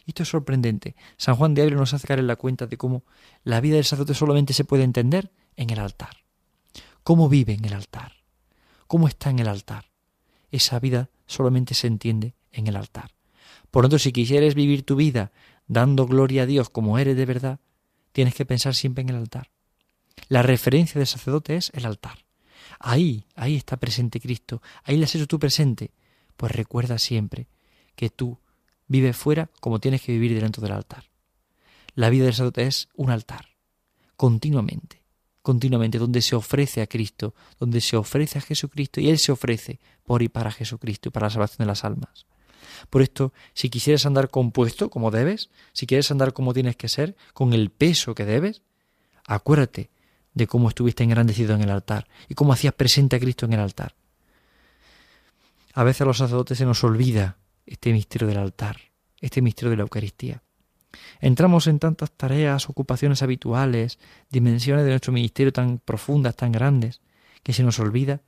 Esto 0.06 0.24
es 0.24 0.28
sorprendente. 0.28 0.96
San 1.16 1.36
Juan 1.36 1.54
de 1.54 1.62
Ávila 1.62 1.76
nos 1.76 1.94
hace 1.94 2.06
caer 2.06 2.18
en 2.18 2.26
la 2.26 2.36
cuenta 2.36 2.66
de 2.66 2.76
cómo 2.76 3.04
la 3.44 3.60
vida 3.60 3.76
del 3.76 3.84
sacerdote 3.84 4.14
solamente 4.14 4.52
se 4.52 4.64
puede 4.64 4.82
entender 4.82 5.30
en 5.56 5.70
el 5.70 5.78
altar. 5.78 6.24
¿Cómo 7.04 7.28
vive 7.28 7.52
en 7.52 7.64
el 7.64 7.74
altar? 7.74 8.14
¿Cómo 8.86 9.06
está 9.06 9.30
en 9.30 9.38
el 9.38 9.48
altar? 9.48 9.89
Esa 10.50 10.78
vida 10.80 11.10
solamente 11.26 11.74
se 11.74 11.86
entiende 11.86 12.34
en 12.52 12.66
el 12.66 12.76
altar. 12.76 13.12
Por 13.70 13.84
lo 13.84 13.88
tanto, 13.88 13.98
si 13.98 14.12
quisieres 14.12 14.54
vivir 14.54 14.84
tu 14.84 14.96
vida 14.96 15.32
dando 15.66 16.06
gloria 16.06 16.42
a 16.42 16.46
Dios 16.46 16.70
como 16.70 16.98
eres 16.98 17.16
de 17.16 17.26
verdad, 17.26 17.60
tienes 18.12 18.34
que 18.34 18.44
pensar 18.44 18.74
siempre 18.74 19.02
en 19.02 19.10
el 19.10 19.16
altar. 19.16 19.50
La 20.28 20.42
referencia 20.42 20.98
del 20.98 21.06
sacerdote 21.06 21.56
es 21.56 21.70
el 21.74 21.86
altar. 21.86 22.24
Ahí, 22.78 23.26
ahí 23.34 23.56
está 23.56 23.76
presente 23.76 24.20
Cristo, 24.20 24.62
ahí 24.84 24.96
le 24.96 25.04
has 25.04 25.14
hecho 25.14 25.26
tú 25.26 25.38
presente. 25.38 25.92
Pues 26.36 26.52
recuerda 26.52 26.98
siempre 26.98 27.48
que 27.94 28.10
tú 28.10 28.38
vives 28.86 29.16
fuera 29.16 29.50
como 29.60 29.78
tienes 29.78 30.02
que 30.02 30.12
vivir 30.12 30.34
delante 30.34 30.60
del 30.60 30.72
altar. 30.72 31.04
La 31.94 32.10
vida 32.10 32.24
del 32.24 32.32
sacerdote 32.32 32.66
es 32.66 32.88
un 32.94 33.10
altar, 33.10 33.50
continuamente, 34.16 34.99
continuamente, 35.42 35.98
donde 35.98 36.22
se 36.22 36.36
ofrece 36.36 36.82
a 36.82 36.86
Cristo, 36.86 37.34
donde 37.58 37.80
se 37.80 37.96
ofrece 37.96 38.38
a 38.38 38.42
Jesucristo 38.42 39.00
y 39.00 39.08
Él 39.08 39.18
se 39.18 39.32
ofrece 39.32 39.80
por 40.04 40.22
y 40.22 40.28
para 40.28 40.50
Jesucristo 40.50 41.08
y 41.08 41.12
para 41.12 41.26
la 41.26 41.30
salvación 41.30 41.58
de 41.58 41.66
las 41.66 41.84
almas. 41.84 42.26
Por 42.88 43.02
esto, 43.02 43.32
si 43.54 43.70
quisieras 43.70 44.06
andar 44.06 44.30
compuesto 44.30 44.90
como 44.90 45.10
debes, 45.10 45.50
si 45.72 45.86
quieres 45.86 46.10
andar 46.10 46.32
como 46.32 46.54
tienes 46.54 46.76
que 46.76 46.88
ser, 46.88 47.16
con 47.32 47.52
el 47.52 47.70
peso 47.70 48.14
que 48.14 48.24
debes, 48.24 48.62
acuérdate 49.26 49.90
de 50.34 50.46
cómo 50.46 50.68
estuviste 50.68 51.04
engrandecido 51.04 51.54
en 51.54 51.62
el 51.62 51.70
altar 51.70 52.08
y 52.28 52.34
cómo 52.34 52.52
hacías 52.52 52.74
presente 52.74 53.16
a 53.16 53.20
Cristo 53.20 53.46
en 53.46 53.54
el 53.54 53.60
altar. 53.60 53.94
A 55.74 55.84
veces 55.84 56.02
a 56.02 56.04
los 56.04 56.18
sacerdotes 56.18 56.58
se 56.58 56.64
nos 56.64 56.82
olvida 56.84 57.36
este 57.66 57.92
misterio 57.92 58.28
del 58.28 58.38
altar, 58.38 58.80
este 59.20 59.42
misterio 59.42 59.70
de 59.70 59.76
la 59.76 59.82
Eucaristía. 59.82 60.42
Entramos 61.20 61.66
en 61.66 61.78
tantas 61.78 62.10
tareas, 62.10 62.68
ocupaciones 62.68 63.22
habituales, 63.22 63.98
dimensiones 64.30 64.84
de 64.84 64.90
nuestro 64.90 65.12
ministerio 65.12 65.52
tan 65.52 65.78
profundas, 65.78 66.36
tan 66.36 66.52
grandes, 66.52 67.00
que 67.42 67.52
se 67.52 67.62
nos 67.62 67.78
olvida 67.78 68.22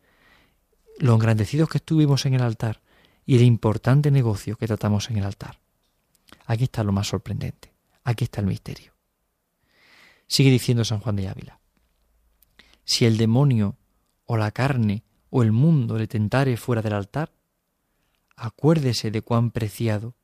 lo 0.99 1.15
engrandecidos 1.15 1.69
que 1.69 1.79
estuvimos 1.79 2.27
en 2.27 2.35
el 2.35 2.43
altar 2.43 2.81
y 3.27 3.37
el 3.37 3.43
importante 3.43 4.11
negocio 4.11 4.57
que 4.57 4.67
tratamos 4.67 5.11
en 5.11 5.19
el 5.19 5.25
altar. 5.25 5.59
Aquí 6.47 6.65
está 6.65 6.85
lo 6.85 6.93
más 6.93 7.09
sorprendente, 7.09 7.73
aquí 8.05 8.25
está 8.25 8.41
el 8.41 8.47
misterio. 8.47 8.93
Sigue 10.27 10.51
diciendo 10.51 10.85
San 10.85 11.01
Juan 11.01 11.17
de 11.17 11.29
Ávila, 11.29 11.59
si 12.85 13.05
el 13.05 13.17
demonio 13.17 13.77
o 14.27 14.37
la 14.37 14.51
carne 14.51 15.03
o 15.31 15.43
el 15.43 15.53
mundo 15.53 15.99
le 15.99 16.07
tentare 16.07 16.57
fuera 16.57 16.83
del 16.83 16.95
altar, 16.95 17.33
acuérdese 18.37 19.11
de 19.11 19.23
cuán 19.23 19.51
preciado, 19.51 20.15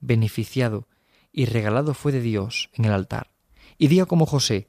beneficiado 0.00 0.88
y 1.36 1.44
regalado 1.44 1.92
fue 1.92 2.12
de 2.12 2.22
Dios 2.22 2.70
en 2.72 2.86
el 2.86 2.92
altar, 2.92 3.30
y 3.76 3.88
diga 3.88 4.06
como 4.06 4.24
José, 4.24 4.68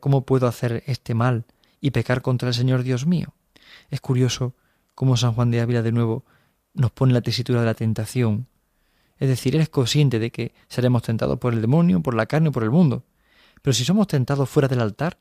¿cómo 0.00 0.24
puedo 0.24 0.48
hacer 0.48 0.82
este 0.86 1.14
mal 1.14 1.44
y 1.82 1.90
pecar 1.90 2.22
contra 2.22 2.48
el 2.48 2.54
Señor 2.54 2.82
Dios 2.82 3.06
mío? 3.06 3.34
Es 3.90 4.00
curioso 4.00 4.54
cómo 4.94 5.18
San 5.18 5.34
Juan 5.34 5.50
de 5.50 5.60
Ávila 5.60 5.82
de 5.82 5.92
nuevo 5.92 6.24
nos 6.72 6.92
pone 6.92 7.12
la 7.12 7.20
tesitura 7.20 7.60
de 7.60 7.66
la 7.66 7.74
tentación. 7.74 8.48
Es 9.18 9.28
decir, 9.28 9.54
eres 9.54 9.68
consciente 9.68 10.18
de 10.18 10.32
que 10.32 10.54
seremos 10.66 11.02
tentados 11.02 11.38
por 11.38 11.52
el 11.52 11.60
demonio, 11.60 12.02
por 12.02 12.14
la 12.14 12.24
carne 12.24 12.48
o 12.48 12.52
por 12.52 12.62
el 12.62 12.70
mundo. 12.70 13.04
Pero 13.60 13.74
si 13.74 13.84
somos 13.84 14.06
tentados 14.06 14.48
fuera 14.48 14.68
del 14.68 14.80
altar, 14.80 15.18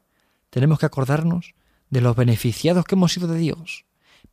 tenemos 0.49 0.79
que 0.79 0.85
acordarnos 0.85 1.53
de 1.89 1.99
los 1.99 2.15
beneficiados 2.15 2.85
que 2.85 2.95
hemos 2.95 3.11
sido 3.11 3.27
de 3.27 3.37
Dios, 3.37 3.83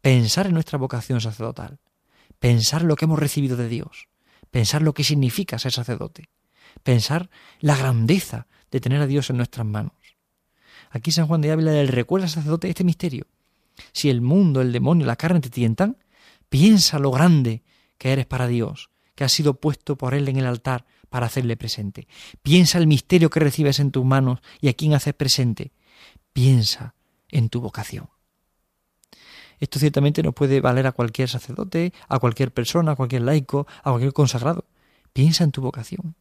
pensar 0.01 0.47
en 0.47 0.55
nuestra 0.55 0.79
vocación 0.79 1.21
sacerdotal, 1.21 1.81
pensar 2.39 2.83
lo 2.83 2.95
que 2.95 3.07
hemos 3.07 3.19
recibido 3.19 3.57
de 3.57 3.69
Dios, 3.69 4.07
pensar 4.51 4.83
lo 4.83 4.95
que 4.95 5.05
significa 5.05 5.59
ser 5.59 5.73
sacerdote, 5.73 6.29
pensar 6.83 7.31
la 7.61 7.77
grandeza 7.77 8.47
de 8.71 8.81
tener 8.81 9.01
a 9.01 9.07
Dios 9.07 9.31
en 9.31 9.37
nuestras 9.37 9.67
manos. 9.67 9.93
Aquí 10.91 11.13
San 11.13 11.27
Juan 11.27 11.41
de 11.41 11.51
Ávila 11.51 11.73
le 11.73 11.87
recuerda 11.87 12.27
al 12.27 12.31
sacerdote 12.31 12.69
este 12.69 12.85
misterio. 12.85 13.27
Si 13.93 14.11
el 14.11 14.21
mundo, 14.21 14.61
el 14.61 14.73
demonio, 14.73 15.07
la 15.07 15.17
carne 15.17 15.41
te 15.41 15.51
tientan, 15.51 15.97
piensa 16.49 16.99
lo 16.99 17.11
grande 17.11 17.63
que 17.99 18.13
eres 18.13 18.27
para 18.27 18.47
Dios, 18.47 18.91
que 19.15 19.25
has 19.25 19.33
sido 19.33 19.55
puesto 19.55 19.97
por 19.97 20.15
Él 20.15 20.29
en 20.29 20.37
el 20.37 20.47
altar 20.47 20.87
para 21.09 21.27
hacerle 21.27 21.57
presente. 21.57 22.07
Piensa 22.43 22.79
el 22.79 22.87
misterio 22.87 23.31
que 23.31 23.41
recibes 23.41 23.81
en 23.81 23.91
tus 23.91 24.05
manos 24.05 24.41
y 24.61 24.69
a 24.69 24.75
quién 24.75 24.95
haces 24.95 25.15
presente. 25.15 25.73
Piensa 26.33 26.95
en 27.31 27.49
tu 27.49 27.61
vocación. 27.61 28.09
Esto 29.61 29.79
ciertamente 29.79 30.23
no 30.23 30.33
puede 30.33 30.61
valer 30.61 30.87
a 30.87 30.93
cualquier 30.93 31.29
sacerdote, 31.29 31.93
a 32.09 32.19
cualquier 32.19 32.53
persona, 32.53 32.93
a 32.93 32.97
cualquier 32.97 33.23
laico, 33.23 33.67
a 33.83 33.91
cualquier 33.91 34.13
consagrado. 34.13 34.65
Piensa 35.13 35.45
en 35.45 35.53
tu 35.53 35.63
vocación. 35.63 36.15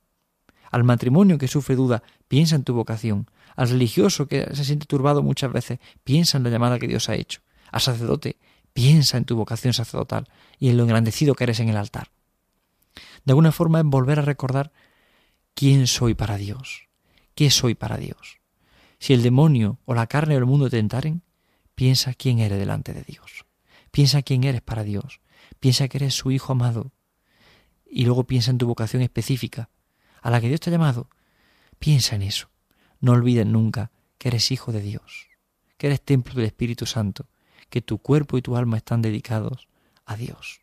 Al 0.71 0.83
matrimonio 0.83 1.37
que 1.37 1.47
sufre 1.47 1.75
duda, 1.75 2.03
piensa 2.27 2.55
en 2.55 2.63
tu 2.63 2.73
vocación. 2.73 3.29
Al 3.55 3.69
religioso 3.69 4.27
que 4.27 4.47
se 4.53 4.65
siente 4.65 4.85
turbado 4.85 5.23
muchas 5.23 5.51
veces, 5.51 5.79
piensa 6.03 6.37
en 6.37 6.43
la 6.43 6.49
llamada 6.49 6.79
que 6.79 6.87
Dios 6.87 7.09
ha 7.09 7.15
hecho. 7.15 7.41
Al 7.71 7.81
sacerdote, 7.81 8.37
piensa 8.73 9.17
en 9.17 9.25
tu 9.25 9.35
vocación 9.35 9.73
sacerdotal 9.73 10.27
y 10.59 10.69
en 10.69 10.77
lo 10.77 10.83
engrandecido 10.83 11.35
que 11.35 11.45
eres 11.45 11.59
en 11.59 11.69
el 11.69 11.77
altar. 11.77 12.09
De 13.25 13.31
alguna 13.31 13.51
forma 13.51 13.79
es 13.79 13.85
volver 13.85 14.19
a 14.19 14.23
recordar 14.23 14.71
quién 15.53 15.87
soy 15.87 16.13
para 16.13 16.37
Dios, 16.37 16.87
qué 17.35 17.49
soy 17.49 17.75
para 17.75 17.97
Dios. 17.97 18.39
Si 18.99 19.13
el 19.13 19.23
demonio 19.23 19.79
o 19.85 19.93
la 19.93 20.07
carne 20.07 20.35
o 20.35 20.37
el 20.37 20.45
mundo 20.45 20.69
te 20.69 20.77
tentaren, 20.77 21.21
piensa 21.77 22.15
quién 22.15 22.39
eres 22.39 22.57
delante 22.57 22.91
de 22.91 23.03
Dios. 23.03 23.45
Piensa 23.91 24.23
quién 24.23 24.43
eres 24.43 24.61
para 24.61 24.83
Dios. 24.83 25.21
Piensa 25.59 25.87
que 25.87 25.99
eres 25.99 26.15
su 26.15 26.31
hijo 26.31 26.53
amado. 26.53 26.91
Y 27.85 28.05
luego 28.05 28.23
piensa 28.23 28.49
en 28.49 28.57
tu 28.57 28.65
vocación 28.65 29.03
específica, 29.03 29.69
a 30.23 30.31
la 30.31 30.41
que 30.41 30.47
Dios 30.47 30.59
te 30.59 30.71
ha 30.71 30.73
llamado. 30.73 31.07
Piensa 31.77 32.15
en 32.15 32.23
eso. 32.23 32.49
No 32.99 33.11
olvides 33.11 33.45
nunca 33.45 33.91
que 34.17 34.29
eres 34.29 34.49
hijo 34.49 34.71
de 34.71 34.81
Dios, 34.81 35.27
que 35.77 35.85
eres 35.85 36.01
templo 36.01 36.33
del 36.33 36.45
Espíritu 36.45 36.87
Santo, 36.87 37.29
que 37.69 37.83
tu 37.83 37.99
cuerpo 37.99 38.39
y 38.39 38.41
tu 38.41 38.57
alma 38.57 38.77
están 38.77 39.03
dedicados 39.03 39.67
a 40.03 40.15
Dios, 40.15 40.61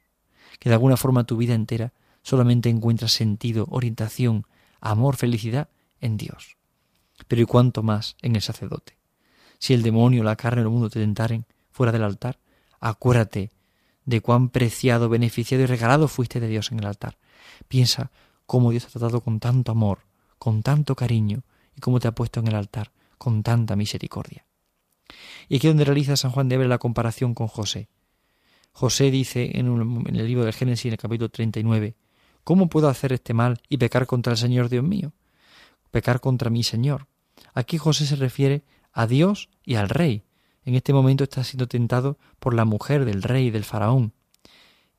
que 0.59 0.69
de 0.69 0.75
alguna 0.75 0.97
forma 0.97 1.23
tu 1.23 1.37
vida 1.37 1.55
entera 1.55 1.93
solamente 2.23 2.71
encuentras 2.71 3.13
sentido, 3.13 3.69
orientación, 3.71 4.49
amor, 4.81 5.15
felicidad 5.15 5.69
en 6.01 6.17
Dios. 6.17 6.57
Pero 7.29 7.43
¿y 7.43 7.45
cuánto 7.45 7.85
más 7.85 8.17
en 8.21 8.35
el 8.35 8.43
sacerdote? 8.43 8.99
Si 9.65 9.73
el 9.73 9.83
demonio, 9.83 10.23
la 10.23 10.37
carne 10.37 10.61
o 10.61 10.65
el 10.65 10.71
mundo 10.71 10.91
te 10.91 11.01
tentaren 11.01 11.47
fuera 11.71 11.91
del 11.91 12.03
altar, 12.03 12.39
acuérdate 12.81 13.51
de 14.05 14.21
cuán 14.21 14.51
preciado, 14.51 15.09
beneficiado 15.09 15.65
y 15.65 15.67
regalado 15.67 16.07
fuiste 16.07 16.39
de 16.39 16.49
Dios 16.49 16.71
en 16.71 16.81
el 16.81 16.85
altar. 16.85 17.17
Piensa 17.67 18.11
cómo 18.45 18.73
Dios 18.73 18.83
te 18.83 18.89
ha 18.89 19.01
tratado 19.01 19.23
con 19.23 19.41
tanto 19.41 19.73
amor, 19.73 20.01
con 20.39 20.63
tanto 20.63 20.95
cariño 20.95 21.45
y 21.75 21.81
cómo 21.81 21.99
te 21.99 22.09
ha 22.09 22.15
puesto 22.15 22.41
en 22.41 22.49
el 22.49 22.57
altar 22.57 22.93
con 23.17 23.43
tanta 23.43 23.75
misericordia. 23.75 24.45
Y 25.49 25.57
aquí 25.57 25.69
es 25.69 25.71
donde 25.71 25.87
realiza 25.87 26.15
San 26.19 26.33
Juan 26.33 26.51
de 26.51 26.57
Ávila 26.57 26.69
la 26.69 26.79
comparación 26.79 27.33
con 27.33 27.47
José. 27.47 27.89
José 28.73 29.11
dice 29.11 29.51
en, 29.55 29.69
en 30.09 30.15
el 30.15 30.27
libro 30.27 30.45
del 30.45 30.53
Génesis, 30.53 30.85
en 30.85 30.93
el 30.93 30.99
capítulo 30.99 31.31
39, 31.31 31.97
¿Cómo 32.45 32.69
puedo 32.69 32.91
hacer 32.91 33.15
este 33.15 33.33
mal 33.33 33.63
y 33.71 33.79
pecar 33.79 34.05
contra 34.07 34.33
el 34.33 34.39
Señor 34.39 34.69
Dios 34.69 34.85
mío? 34.85 35.15
Pecar 35.91 36.21
contra 36.21 36.51
mi 36.51 36.65
Señor. 36.65 37.07
Aquí 37.55 37.79
José 37.79 38.05
se 38.05 38.17
refiere 38.17 38.63
a 38.95 39.07
Dios 39.07 39.51
y 39.65 39.75
al 39.75 39.91
rey. 39.91 40.23
En 40.65 40.75
este 40.75 40.95
momento 40.95 41.25
está 41.25 41.45
siendo 41.45 41.69
tentado 41.69 42.19
por 42.39 42.55
la 42.55 42.65
mujer 42.65 43.05
del 43.05 43.23
rey, 43.23 43.51
del 43.51 43.65
faraón. 43.65 44.15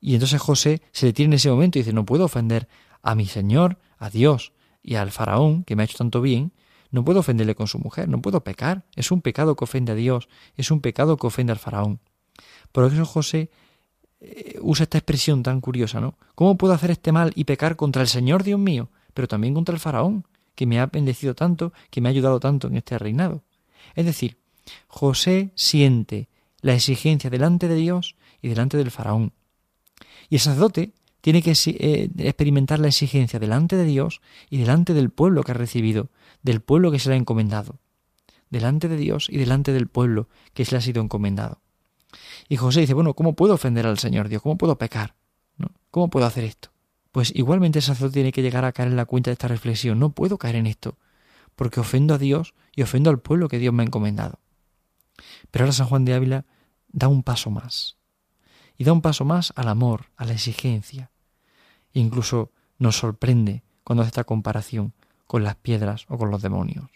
Y 0.00 0.14
entonces 0.14 0.40
José 0.40 0.82
se 0.92 1.06
detiene 1.06 1.34
en 1.34 1.36
ese 1.36 1.50
momento 1.50 1.78
y 1.78 1.82
dice, 1.82 1.92
no 1.92 2.04
puedo 2.04 2.26
ofender 2.26 2.68
a 3.02 3.14
mi 3.14 3.26
Señor, 3.26 3.78
a 3.98 4.10
Dios 4.10 4.52
y 4.82 4.94
al 4.94 5.10
faraón, 5.10 5.64
que 5.64 5.74
me 5.74 5.82
ha 5.82 5.86
hecho 5.86 5.98
tanto 5.98 6.20
bien, 6.20 6.52
no 6.90 7.04
puedo 7.04 7.20
ofenderle 7.20 7.56
con 7.56 7.66
su 7.66 7.78
mujer, 7.78 8.08
no 8.08 8.22
puedo 8.22 8.44
pecar. 8.44 8.84
Es 8.94 9.10
un 9.10 9.22
pecado 9.22 9.56
que 9.56 9.64
ofende 9.64 9.92
a 9.92 9.94
Dios, 9.96 10.28
es 10.56 10.70
un 10.70 10.80
pecado 10.80 11.16
que 11.16 11.26
ofende 11.26 11.52
al 11.52 11.58
faraón. 11.58 12.00
Por 12.70 12.84
eso 12.84 13.04
José 13.04 13.50
eh, 14.20 14.58
usa 14.60 14.84
esta 14.84 14.98
expresión 14.98 15.42
tan 15.42 15.60
curiosa, 15.60 16.00
¿no? 16.00 16.16
¿Cómo 16.34 16.56
puedo 16.56 16.74
hacer 16.74 16.90
este 16.90 17.10
mal 17.10 17.32
y 17.34 17.44
pecar 17.44 17.76
contra 17.76 18.02
el 18.02 18.08
Señor 18.08 18.44
Dios 18.44 18.60
mío, 18.60 18.90
pero 19.14 19.26
también 19.26 19.54
contra 19.54 19.74
el 19.74 19.80
faraón, 19.80 20.26
que 20.54 20.66
me 20.66 20.78
ha 20.78 20.86
bendecido 20.86 21.34
tanto, 21.34 21.72
que 21.90 22.00
me 22.00 22.08
ha 22.08 22.10
ayudado 22.10 22.38
tanto 22.38 22.68
en 22.68 22.76
este 22.76 22.98
reinado? 22.98 23.42
Es 23.96 24.06
decir, 24.06 24.36
José 24.86 25.50
siente 25.56 26.28
la 26.60 26.74
exigencia 26.74 27.30
delante 27.30 27.66
de 27.66 27.74
Dios 27.74 28.14
y 28.40 28.48
delante 28.48 28.76
del 28.76 28.90
faraón. 28.90 29.32
Y 30.28 30.36
el 30.36 30.40
sacerdote 30.40 30.92
tiene 31.20 31.42
que 31.42 31.54
eh, 31.66 32.10
experimentar 32.18 32.78
la 32.78 32.88
exigencia 32.88 33.40
delante 33.40 33.76
de 33.76 33.84
Dios 33.84 34.20
y 34.48 34.58
delante 34.58 34.94
del 34.94 35.10
pueblo 35.10 35.42
que 35.42 35.52
ha 35.52 35.54
recibido, 35.54 36.10
del 36.42 36.60
pueblo 36.60 36.92
que 36.92 36.98
se 36.98 37.08
le 37.08 37.16
ha 37.16 37.18
encomendado. 37.18 37.80
Delante 38.50 38.86
de 38.86 38.96
Dios 38.96 39.26
y 39.28 39.38
delante 39.38 39.72
del 39.72 39.88
pueblo 39.88 40.28
que 40.54 40.64
se 40.64 40.72
le 40.72 40.78
ha 40.78 40.82
sido 40.82 41.02
encomendado. 41.02 41.60
Y 42.48 42.56
José 42.56 42.80
dice, 42.80 42.94
bueno, 42.94 43.14
¿cómo 43.14 43.34
puedo 43.34 43.54
ofender 43.54 43.86
al 43.86 43.98
Señor 43.98 44.28
Dios? 44.28 44.42
¿Cómo 44.42 44.56
puedo 44.56 44.78
pecar? 44.78 45.16
¿No? 45.56 45.70
¿Cómo 45.90 46.10
puedo 46.10 46.26
hacer 46.26 46.44
esto? 46.44 46.70
Pues 47.10 47.32
igualmente 47.34 47.78
el 47.78 47.82
sacerdote 47.82 48.14
tiene 48.14 48.32
que 48.32 48.42
llegar 48.42 48.64
a 48.64 48.72
caer 48.72 48.90
en 48.90 48.96
la 48.96 49.06
cuenta 49.06 49.30
de 49.30 49.32
esta 49.32 49.48
reflexión. 49.48 49.98
No 49.98 50.10
puedo 50.10 50.38
caer 50.38 50.56
en 50.56 50.66
esto, 50.66 50.96
porque 51.56 51.80
ofendo 51.80 52.14
a 52.14 52.18
Dios 52.18 52.54
y 52.74 52.82
ofendo 52.82 53.10
al 53.10 53.18
pueblo 53.18 53.48
que 53.48 53.58
Dios 53.58 53.74
me 53.74 53.82
ha 53.82 53.86
encomendado. 53.86 54.38
Pero 55.50 55.64
ahora 55.64 55.72
San 55.72 55.88
Juan 55.88 56.04
de 56.04 56.14
Ávila 56.14 56.44
da 56.88 57.08
un 57.08 57.22
paso 57.22 57.50
más. 57.50 57.96
Y 58.76 58.84
da 58.84 58.92
un 58.92 59.00
paso 59.00 59.24
más 59.24 59.52
al 59.56 59.68
amor, 59.68 60.06
a 60.16 60.26
la 60.26 60.32
exigencia. 60.32 61.10
Incluso 61.92 62.52
nos 62.78 62.96
sorprende 62.96 63.64
cuando 63.82 64.02
hace 64.02 64.08
esta 64.08 64.24
comparación 64.24 64.92
con 65.26 65.42
las 65.42 65.56
piedras 65.56 66.04
o 66.08 66.18
con 66.18 66.30
los 66.30 66.42
demonios. 66.42 66.90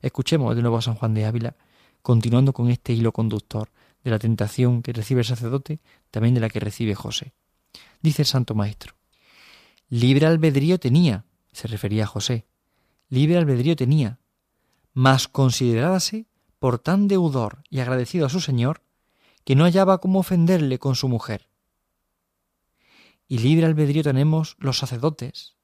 Escuchemos 0.00 0.54
de 0.54 0.62
nuevo 0.62 0.78
a 0.78 0.82
San 0.82 0.94
Juan 0.94 1.14
de 1.14 1.24
Ávila, 1.24 1.56
continuando 2.02 2.52
con 2.52 2.70
este 2.70 2.92
hilo 2.92 3.12
conductor 3.12 3.70
de 4.04 4.10
la 4.12 4.20
tentación 4.20 4.82
que 4.82 4.92
recibe 4.92 5.22
el 5.22 5.26
sacerdote, 5.26 5.80
también 6.12 6.34
de 6.34 6.40
la 6.40 6.48
que 6.48 6.60
recibe 6.60 6.94
José. 6.94 7.32
Dice 8.00 8.22
el 8.22 8.26
Santo 8.26 8.54
Maestro, 8.54 8.94
libre 9.88 10.26
albedrío 10.26 10.78
tenía, 10.78 11.24
se 11.52 11.66
refería 11.66 12.04
a 12.04 12.06
José, 12.06 12.46
libre 13.08 13.36
albedrío 13.38 13.76
tenía, 13.76 14.18
mas 14.92 15.28
considerádase 15.28 16.26
por 16.58 16.78
tan 16.78 17.08
deudor 17.08 17.62
y 17.70 17.80
agradecido 17.80 18.26
a 18.26 18.30
su 18.30 18.40
Señor, 18.40 18.82
que 19.44 19.54
no 19.54 19.64
hallaba 19.64 19.98
cómo 19.98 20.20
ofenderle 20.20 20.78
con 20.78 20.96
su 20.96 21.08
mujer. 21.08 21.48
Y 23.28 23.38
libre 23.38 23.66
albedrío 23.66 24.02
tenemos 24.02 24.56
los 24.58 24.78
sacerdotes, 24.78 25.56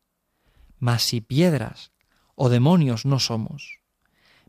mas 0.78 1.02
si 1.02 1.20
piedras 1.20 1.92
o 2.34 2.48
demonios 2.48 3.06
no 3.06 3.18
somos, 3.18 3.80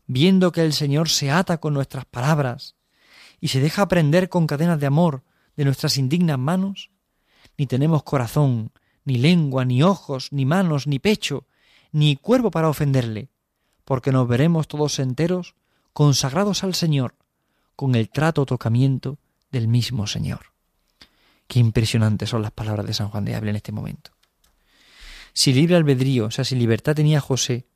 viendo 0.06 0.52
que 0.52 0.64
el 0.64 0.72
Señor 0.72 1.08
se 1.08 1.30
ata 1.30 1.58
con 1.58 1.74
nuestras 1.74 2.04
palabras 2.04 2.76
y 3.40 3.48
se 3.48 3.60
deja 3.60 3.88
prender 3.88 4.28
con 4.28 4.46
cadenas 4.46 4.80
de 4.80 4.86
amor 4.86 5.22
de 5.56 5.64
nuestras 5.64 5.96
indignas 5.96 6.38
manos, 6.38 6.90
ni 7.56 7.66
tenemos 7.66 8.02
corazón, 8.02 8.72
ni 9.04 9.16
lengua, 9.16 9.64
ni 9.64 9.82
ojos, 9.82 10.32
ni 10.32 10.44
manos, 10.44 10.86
ni 10.86 10.98
pecho, 10.98 11.46
ni 11.94 12.16
cuerpo 12.16 12.50
para 12.50 12.68
ofenderle, 12.68 13.28
porque 13.84 14.10
nos 14.10 14.26
veremos 14.26 14.66
todos 14.66 14.98
enteros 14.98 15.54
consagrados 15.92 16.64
al 16.64 16.74
Señor, 16.74 17.14
con 17.76 17.94
el 17.94 18.10
trato 18.10 18.44
tocamiento 18.46 19.20
del 19.52 19.68
mismo 19.68 20.08
Señor. 20.08 20.46
Qué 21.46 21.60
impresionantes 21.60 22.30
son 22.30 22.42
las 22.42 22.50
palabras 22.50 22.84
de 22.84 22.94
San 22.94 23.10
Juan 23.10 23.24
de 23.24 23.36
Ávila 23.36 23.50
en 23.50 23.56
este 23.56 23.70
momento. 23.70 24.10
Si 25.34 25.52
libre 25.52 25.76
albedrío, 25.76 26.26
o 26.26 26.30
sea, 26.32 26.44
si 26.44 26.56
libertad 26.56 26.96
tenía 26.96 27.20
José, 27.20 27.68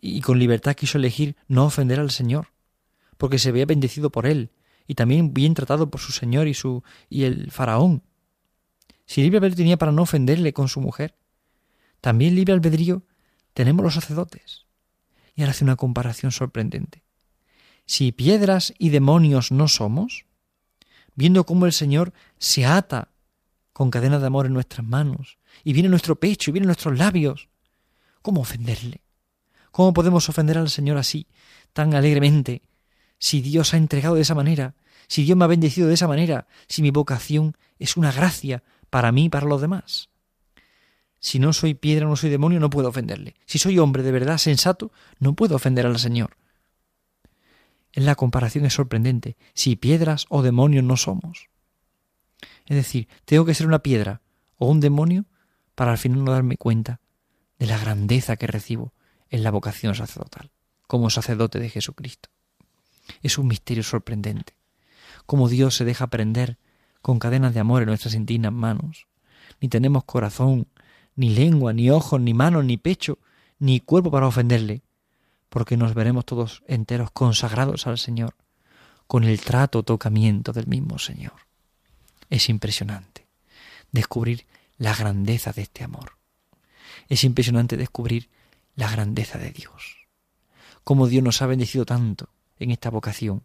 y 0.00 0.20
con 0.20 0.38
libertad 0.38 0.76
quiso 0.76 0.96
elegir 0.96 1.34
no 1.48 1.64
ofender 1.64 1.98
al 1.98 2.12
Señor, 2.12 2.52
porque 3.16 3.40
se 3.40 3.50
veía 3.50 3.66
bendecido 3.66 4.10
por 4.10 4.26
él, 4.26 4.52
y 4.86 4.94
también 4.94 5.34
bien 5.34 5.54
tratado 5.54 5.90
por 5.90 6.00
su 6.00 6.12
señor 6.12 6.46
y 6.46 6.54
su 6.54 6.84
y 7.10 7.24
el 7.24 7.50
faraón. 7.50 8.04
Si 9.06 9.22
libre 9.22 9.38
albedrío 9.38 9.56
tenía 9.56 9.76
para 9.76 9.90
no 9.90 10.02
ofenderle 10.02 10.52
con 10.52 10.68
su 10.68 10.80
mujer, 10.80 11.16
también 12.00 12.36
libre 12.36 12.52
albedrío 12.52 13.02
tenemos 13.58 13.82
los 13.82 13.94
sacerdotes. 13.94 14.66
Y 15.34 15.40
ahora 15.40 15.50
hace 15.50 15.64
una 15.64 15.74
comparación 15.74 16.30
sorprendente. 16.30 17.02
Si 17.86 18.12
piedras 18.12 18.72
y 18.78 18.90
demonios 18.90 19.50
no 19.50 19.66
somos, 19.66 20.26
viendo 21.16 21.44
cómo 21.44 21.66
el 21.66 21.72
Señor 21.72 22.12
se 22.38 22.66
ata 22.66 23.08
con 23.72 23.90
cadenas 23.90 24.20
de 24.20 24.28
amor 24.28 24.46
en 24.46 24.52
nuestras 24.52 24.86
manos, 24.86 25.38
y 25.64 25.72
viene 25.72 25.88
nuestro 25.88 26.20
pecho, 26.20 26.50
y 26.50 26.52
viene 26.52 26.66
nuestros 26.66 26.96
labios. 26.96 27.48
¿Cómo 28.22 28.42
ofenderle? 28.42 29.00
¿Cómo 29.72 29.92
podemos 29.92 30.28
ofender 30.28 30.56
al 30.56 30.70
Señor 30.70 30.96
así, 30.96 31.26
tan 31.72 31.94
alegremente, 31.94 32.62
si 33.18 33.40
Dios 33.40 33.74
ha 33.74 33.76
entregado 33.76 34.14
de 34.14 34.22
esa 34.22 34.36
manera, 34.36 34.76
si 35.08 35.24
Dios 35.24 35.36
me 35.36 35.46
ha 35.46 35.48
bendecido 35.48 35.88
de 35.88 35.94
esa 35.94 36.06
manera, 36.06 36.46
si 36.68 36.80
mi 36.80 36.92
vocación 36.92 37.56
es 37.80 37.96
una 37.96 38.12
gracia 38.12 38.62
para 38.88 39.10
mí 39.10 39.24
y 39.24 39.28
para 39.30 39.46
los 39.46 39.60
demás? 39.60 40.07
Si 41.20 41.38
no 41.38 41.52
soy 41.52 41.74
piedra, 41.74 42.06
no 42.06 42.16
soy 42.16 42.30
demonio, 42.30 42.60
no 42.60 42.70
puedo 42.70 42.88
ofenderle. 42.88 43.34
Si 43.46 43.58
soy 43.58 43.78
hombre 43.78 44.02
de 44.02 44.12
verdad 44.12 44.38
sensato, 44.38 44.92
no 45.18 45.34
puedo 45.34 45.56
ofender 45.56 45.86
al 45.86 45.98
Señor. 45.98 46.36
En 47.92 48.06
la 48.06 48.14
comparación 48.14 48.64
es 48.64 48.74
sorprendente. 48.74 49.36
Si 49.54 49.76
piedras 49.76 50.26
o 50.28 50.42
demonios 50.42 50.84
no 50.84 50.96
somos. 50.96 51.48
Es 52.66 52.76
decir, 52.76 53.08
tengo 53.24 53.44
que 53.44 53.54
ser 53.54 53.66
una 53.66 53.80
piedra 53.80 54.20
o 54.56 54.68
un 54.68 54.80
demonio 54.80 55.24
para 55.74 55.92
al 55.92 55.98
final 55.98 56.24
no 56.24 56.32
darme 56.32 56.56
cuenta 56.56 57.00
de 57.58 57.66
la 57.66 57.78
grandeza 57.78 58.36
que 58.36 58.46
recibo 58.46 58.92
en 59.30 59.42
la 59.42 59.50
vocación 59.50 59.94
sacerdotal, 59.94 60.50
como 60.86 61.10
sacerdote 61.10 61.58
de 61.58 61.70
Jesucristo. 61.70 62.28
Es 63.22 63.38
un 63.38 63.48
misterio 63.48 63.82
sorprendente, 63.82 64.54
como 65.26 65.48
Dios 65.48 65.76
se 65.76 65.84
deja 65.84 66.08
prender 66.08 66.58
con 67.00 67.18
cadenas 67.18 67.54
de 67.54 67.60
amor 67.60 67.82
en 67.82 67.88
nuestras 67.88 68.14
indignas 68.14 68.52
manos. 68.52 69.06
Ni 69.60 69.68
tenemos 69.68 70.04
corazón, 70.04 70.68
ni 71.18 71.30
lengua, 71.30 71.72
ni 71.72 71.90
ojos, 71.90 72.20
ni 72.20 72.32
manos, 72.32 72.64
ni 72.64 72.76
pecho, 72.76 73.18
ni 73.58 73.80
cuerpo 73.80 74.08
para 74.08 74.28
ofenderle, 74.28 74.82
porque 75.48 75.76
nos 75.76 75.92
veremos 75.92 76.24
todos 76.24 76.62
enteros 76.68 77.10
consagrados 77.10 77.88
al 77.88 77.98
Señor, 77.98 78.36
con 79.08 79.24
el 79.24 79.40
trato, 79.40 79.82
tocamiento 79.82 80.52
del 80.52 80.68
mismo 80.68 81.00
Señor. 81.00 81.32
Es 82.30 82.48
impresionante 82.48 83.26
descubrir 83.90 84.46
la 84.76 84.94
grandeza 84.94 85.50
de 85.50 85.62
este 85.62 85.82
amor. 85.82 86.18
Es 87.08 87.24
impresionante 87.24 87.76
descubrir 87.76 88.28
la 88.76 88.88
grandeza 88.88 89.38
de 89.38 89.50
Dios. 89.50 90.06
Cómo 90.84 91.08
Dios 91.08 91.24
nos 91.24 91.42
ha 91.42 91.46
bendecido 91.46 91.84
tanto 91.84 92.28
en 92.60 92.70
esta 92.70 92.90
vocación. 92.90 93.42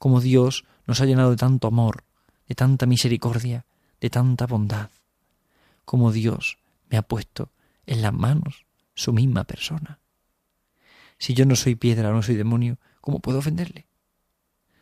Cómo 0.00 0.20
Dios 0.20 0.64
nos 0.88 1.00
ha 1.00 1.06
llenado 1.06 1.30
de 1.30 1.36
tanto 1.36 1.68
amor, 1.68 2.02
de 2.48 2.56
tanta 2.56 2.84
misericordia, 2.84 3.64
de 4.00 4.10
tanta 4.10 4.46
bondad. 4.48 4.90
Cómo 5.84 6.10
Dios 6.10 6.58
ha 6.96 7.02
puesto 7.02 7.52
en 7.86 8.02
las 8.02 8.12
manos 8.12 8.66
su 8.94 9.12
misma 9.12 9.44
persona. 9.44 10.00
Si 11.18 11.34
yo 11.34 11.46
no 11.46 11.56
soy 11.56 11.74
piedra 11.74 12.10
no 12.10 12.22
soy 12.22 12.36
demonio, 12.36 12.78
¿cómo 13.00 13.20
puedo 13.20 13.38
ofenderle? 13.38 13.86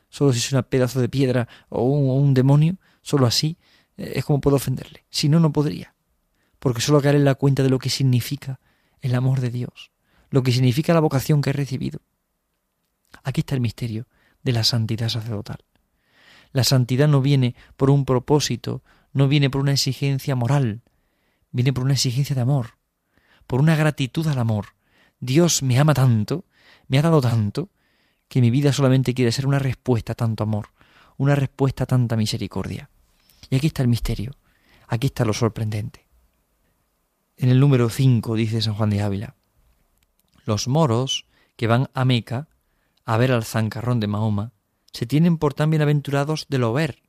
Solo 0.09 0.33
si 0.33 0.40
soy 0.40 0.59
un 0.59 0.64
pedazo 0.64 1.00
de 1.00 1.09
piedra 1.09 1.49
o 1.68 1.85
un, 1.85 2.35
demonio, 2.35 2.76
solo 3.02 3.26
así 3.26 3.59
eh, 3.97 4.12
es 4.16 4.25
como 4.25 4.40
puedo 4.40 4.56
ofenderle. 4.56 5.04
Si 5.11 5.28
no, 5.28 5.40
no 5.40 5.52
podría. 5.52 5.94
Porque 6.59 6.80
solo 6.80 7.00
caer 7.00 7.16
en 7.16 7.25
la 7.25 7.35
cuenta 7.35 7.62
de 7.62 7.68
lo 7.68 7.78
que 7.78 7.90
significa 7.90 8.61
el 9.00 9.14
amor 9.14 9.40
de 9.40 9.50
Dios, 9.50 9.90
lo 10.30 10.42
que 10.42 10.52
significa 10.52 10.94
la 10.94 11.00
vocación 11.00 11.42
que 11.42 11.50
he 11.50 11.52
recibido. 11.52 12.00
Aquí 13.23 13.40
está 13.40 13.54
el 13.54 13.61
misterio 13.61 14.06
de 14.42 14.52
la 14.52 14.64
santidad 14.64 15.09
sacerdotal. 15.09 15.64
La 16.53 16.64
santidad 16.64 17.09
no 17.09 17.20
viene 17.20 17.57
por 17.77 17.90
un 17.90 18.05
propósito, 18.05 18.83
no 19.12 19.27
viene 19.29 19.50
por 19.50 19.61
una 19.61 19.72
exigencia 19.72 20.37
moral, 20.37 20.83
viene 21.55 21.73
por 21.73 21.85
una 21.85 21.95
exigencia 21.95 22.35
de 22.35 22.43
amor, 22.43 22.79
por 23.47 23.61
una 23.61 23.77
gratitud 23.77 24.27
al 24.27 24.40
amor. 24.40 24.75
Dios 25.21 25.62
me 25.62 25.79
ama 25.79 25.95
tanto, 25.95 26.45
me 26.88 26.99
ha 26.99 27.03
dado 27.03 27.21
tanto, 27.21 27.71
que 28.29 28.40
mi 28.40 28.51
vida 28.51 28.73
solamente 28.73 29.14
quiere 29.14 29.31
ser 29.31 29.47
una 29.47 29.61
respuesta 29.61 30.12
a 30.12 30.17
tanto 30.17 30.43
amor, 30.43 30.71
una 31.17 31.37
respuesta 31.37 31.85
a 31.85 31.87
tanta 31.87 32.17
misericordia. 32.17 32.90
Y 33.51 33.55
aquí 33.55 33.69
está 33.69 33.83
el 33.83 33.88
misterio, 33.88 34.33
aquí 34.88 35.07
está 35.07 35.25
lo 35.25 35.33
sorprendente. 35.33 36.09
En 37.37 37.51
el 37.51 37.61
número 37.61 37.88
5 37.88 38.35
dice 38.35 38.61
San 38.61 38.75
Juan 38.75 38.90
de 38.90 39.03
Ávila, 39.03 39.37
los 40.45 40.67
moros 40.67 41.27
que 41.55 41.69
van 41.69 41.88
a 41.95 42.05
Meca 42.05 42.49
a 43.05 43.17
ver 43.17 43.31
al 43.31 43.45
zancarrón 43.45 44.01
de 44.01 44.09
Mahoma 44.09 44.53
se 44.93 45.07
tienen 45.07 45.38
por 45.38 45.55
tan 45.55 45.71
bienaventurados 45.71 46.47
de 46.49 46.59
lo 46.59 46.73
ver, 46.73 47.03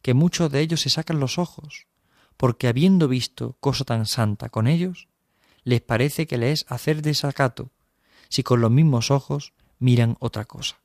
que 0.00 0.14
muchos 0.14 0.52
de 0.52 0.60
ellos 0.60 0.80
se 0.80 0.90
sacan 0.90 1.18
los 1.18 1.38
ojos, 1.38 1.88
porque 2.40 2.68
habiendo 2.68 3.06
visto 3.06 3.58
cosa 3.60 3.84
tan 3.84 4.06
santa 4.06 4.48
con 4.48 4.66
ellos, 4.66 5.08
les 5.62 5.82
parece 5.82 6.26
que 6.26 6.38
les 6.38 6.62
es 6.62 6.72
hacer 6.72 7.02
desacato, 7.02 7.68
si 8.30 8.42
con 8.42 8.62
los 8.62 8.70
mismos 8.70 9.10
ojos 9.10 9.52
miran 9.78 10.16
otra 10.20 10.46
cosa. 10.46 10.80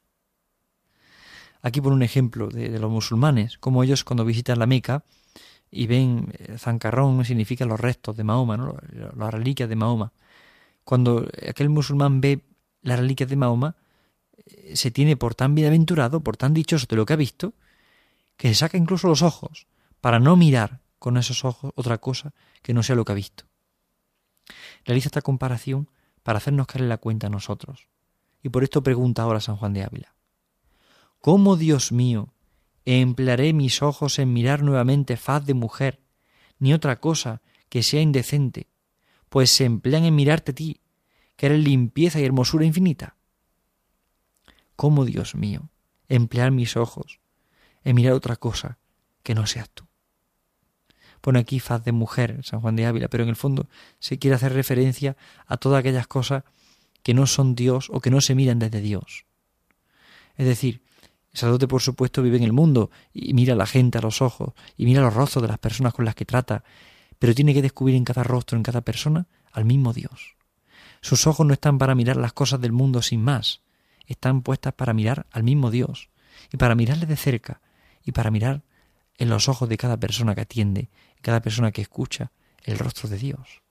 Aquí 1.62 1.80
por 1.80 1.94
un 1.94 2.04
ejemplo 2.04 2.50
de, 2.50 2.78
los 2.78 2.92
musulmanes, 2.92 3.58
como 3.58 3.84
ellos 3.84 4.04
cuando 4.04 4.26
visitan 4.26 4.60
la 4.60 4.66
Meca 4.66 5.06
y 5.72 5.88
ven 5.88 6.34
eh, 6.38 6.58
zancarrón, 6.58 7.24
significa 7.24 7.64
los 7.64 7.80
restos 7.80 8.18
de 8.18 8.26
Mahoma, 8.26 8.58
¿no? 8.58 8.76
las 9.16 9.34
reliquias 9.34 9.70
de 9.70 9.78
Mahoma. 9.78 10.12
Cuando 10.84 11.26
aquel 11.48 11.70
musulmán 11.70 12.20
ve 12.20 12.42
las 12.82 13.00
reliquias 13.00 13.30
de 13.30 13.38
Mahoma, 13.38 13.78
eh, 14.46 14.76
se 14.76 14.92
tiene 14.92 15.16
por 15.16 15.36
tan 15.36 15.56
bienaventurado, 15.56 16.20
por 16.20 16.36
tan 16.36 16.54
dichoso 16.54 16.86
de 16.90 16.98
lo 16.98 17.06
que 17.06 17.14
ha 17.14 17.16
visto, 17.16 17.54
que 18.36 18.50
se 18.50 18.56
saca 18.56 18.78
incluso 18.78 19.08
los 19.08 19.22
ojos 19.22 19.68
para 20.02 20.20
no 20.20 20.36
mirar 20.36 20.84
con 21.00 21.18
esos 21.18 21.46
ojos 21.46 21.72
otra 21.76 21.98
cosa 22.00 22.34
que 22.62 22.74
no 22.74 22.84
sea 22.84 22.96
lo 22.96 23.06
que 23.06 23.12
ha 23.12 23.16
visto. 23.16 23.46
Realiza 24.84 25.08
esta 25.08 25.22
comparación 25.22 25.90
para 26.24 26.38
hacernos 26.38 26.68
caer 26.68 26.84
en 26.84 26.90
la 26.90 26.98
cuenta 26.98 27.28
a 27.28 27.30
nosotros. 27.30 27.88
Y 28.42 28.50
por 28.50 28.64
esto 28.64 28.84
pregunta 28.84 29.24
ahora 29.24 29.42
San 29.42 29.58
Juan 29.58 29.74
de 29.74 29.84
Ávila. 29.84 30.16
¿Cómo, 31.20 31.56
Dios 31.56 31.92
mío, 31.92 32.34
emplearé 32.86 33.54
mis 33.54 33.82
ojos 33.82 34.20
en 34.20 34.32
mirar 34.34 34.62
nuevamente 34.62 35.18
faz 35.18 35.46
de 35.46 35.56
mujer, 35.56 36.02
ni 36.60 36.74
otra 36.74 37.00
cosa 37.00 37.42
que 37.70 37.84
sea 37.84 38.02
indecente, 38.02 38.68
pues 39.30 39.50
se 39.50 39.66
emplean 39.66 40.06
en 40.06 40.16
mirarte 40.16 40.52
a 40.52 40.56
ti, 40.56 40.82
que 41.36 41.48
eres 41.48 41.64
limpieza 41.64 42.20
y 42.20 42.26
hermosura 42.26 42.66
infinita? 42.66 43.18
¿Cómo, 44.76 45.06
Dios 45.06 45.36
mío, 45.36 45.70
emplear 46.08 46.52
mis 46.52 46.78
ojos 46.78 47.20
en 47.84 47.96
mirar 47.96 48.14
otra 48.14 48.36
cosa 48.36 48.78
que 49.24 49.36
no 49.36 49.48
seas 49.48 49.70
tú? 49.70 49.86
Pone 51.26 51.40
aquí 51.40 51.60
faz 51.60 51.84
de 51.84 51.92
mujer, 51.92 52.42
San 52.44 52.62
Juan 52.62 52.76
de 52.76 52.86
Ávila, 52.86 53.08
pero 53.08 53.24
en 53.24 53.30
el 53.30 53.36
fondo 53.36 53.68
se 53.98 54.20
quiere 54.20 54.36
hacer 54.36 54.54
referencia 54.54 55.18
a 55.48 55.58
todas 55.58 55.80
aquellas 55.80 56.06
cosas 56.06 56.44
que 57.02 57.16
no 57.16 57.26
son 57.26 57.56
Dios 57.56 57.90
o 57.92 58.00
que 58.00 58.12
no 58.12 58.22
se 58.22 58.36
miran 58.36 58.60
desde 58.60 58.80
Dios. 58.80 59.26
Es 60.38 60.46
decir, 60.46 60.84
el 61.34 61.40
sacerdote, 61.40 61.68
por 61.68 61.82
supuesto, 61.82 62.22
vive 62.22 62.38
en 62.38 62.44
el 62.44 62.54
mundo 62.54 62.92
y 63.12 63.34
mira 63.34 63.54
a 63.54 63.58
la 63.58 63.66
gente 63.66 63.98
a 63.98 64.02
los 64.02 64.22
ojos 64.22 64.54
y 64.78 64.86
mira 64.86 65.02
los 65.02 65.16
rostros 65.16 65.42
de 65.42 65.48
las 65.48 65.58
personas 65.58 65.96
con 65.96 66.06
las 66.06 66.14
que 66.14 66.26
trata, 66.26 66.64
pero 67.18 67.34
tiene 67.34 67.56
que 67.56 67.64
descubrir 67.64 67.96
en 67.96 68.06
cada 68.06 68.22
rostro, 68.22 68.56
en 68.56 68.62
cada 68.62 68.82
persona, 68.82 69.26
al 69.52 69.66
mismo 69.66 69.94
Dios. 69.94 70.36
Sus 71.02 71.26
ojos 71.26 71.48
no 71.48 71.54
están 71.54 71.80
para 71.80 71.96
mirar 71.96 72.18
las 72.18 72.34
cosas 72.34 72.62
del 72.62 72.72
mundo 72.72 73.02
sin 73.02 73.24
más, 73.24 73.62
están 74.06 74.44
puestas 74.44 74.74
para 74.74 74.94
mirar 74.94 75.26
al 75.32 75.42
mismo 75.42 75.72
Dios 75.72 76.12
y 76.54 76.58
para 76.58 76.76
mirarle 76.76 77.08
de 77.08 77.18
cerca 77.18 77.62
y 78.04 78.12
para 78.12 78.30
mirar 78.30 78.62
en 79.18 79.30
los 79.30 79.48
ojos 79.48 79.70
de 79.70 79.78
cada 79.78 79.98
persona 79.98 80.36
que 80.36 80.42
atiende, 80.42 80.90
cada 81.26 81.42
persona 81.42 81.72
que 81.72 81.82
escucha, 81.82 82.32
el 82.64 82.78
rostro 82.78 83.10
de 83.10 83.18
Dios. 83.18 83.64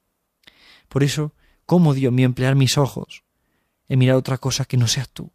Por 0.88 1.04
eso, 1.04 1.32
¿cómo 1.64 1.94
Dios 1.94 2.12
mío 2.12 2.26
emplear 2.26 2.56
mis 2.56 2.76
ojos 2.76 3.22
en 3.88 4.00
mirar 4.00 4.16
otras 4.16 4.40
cosas 4.40 4.66
que 4.66 4.76
no 4.76 4.88
seas 4.88 5.08
tú? 5.08 5.30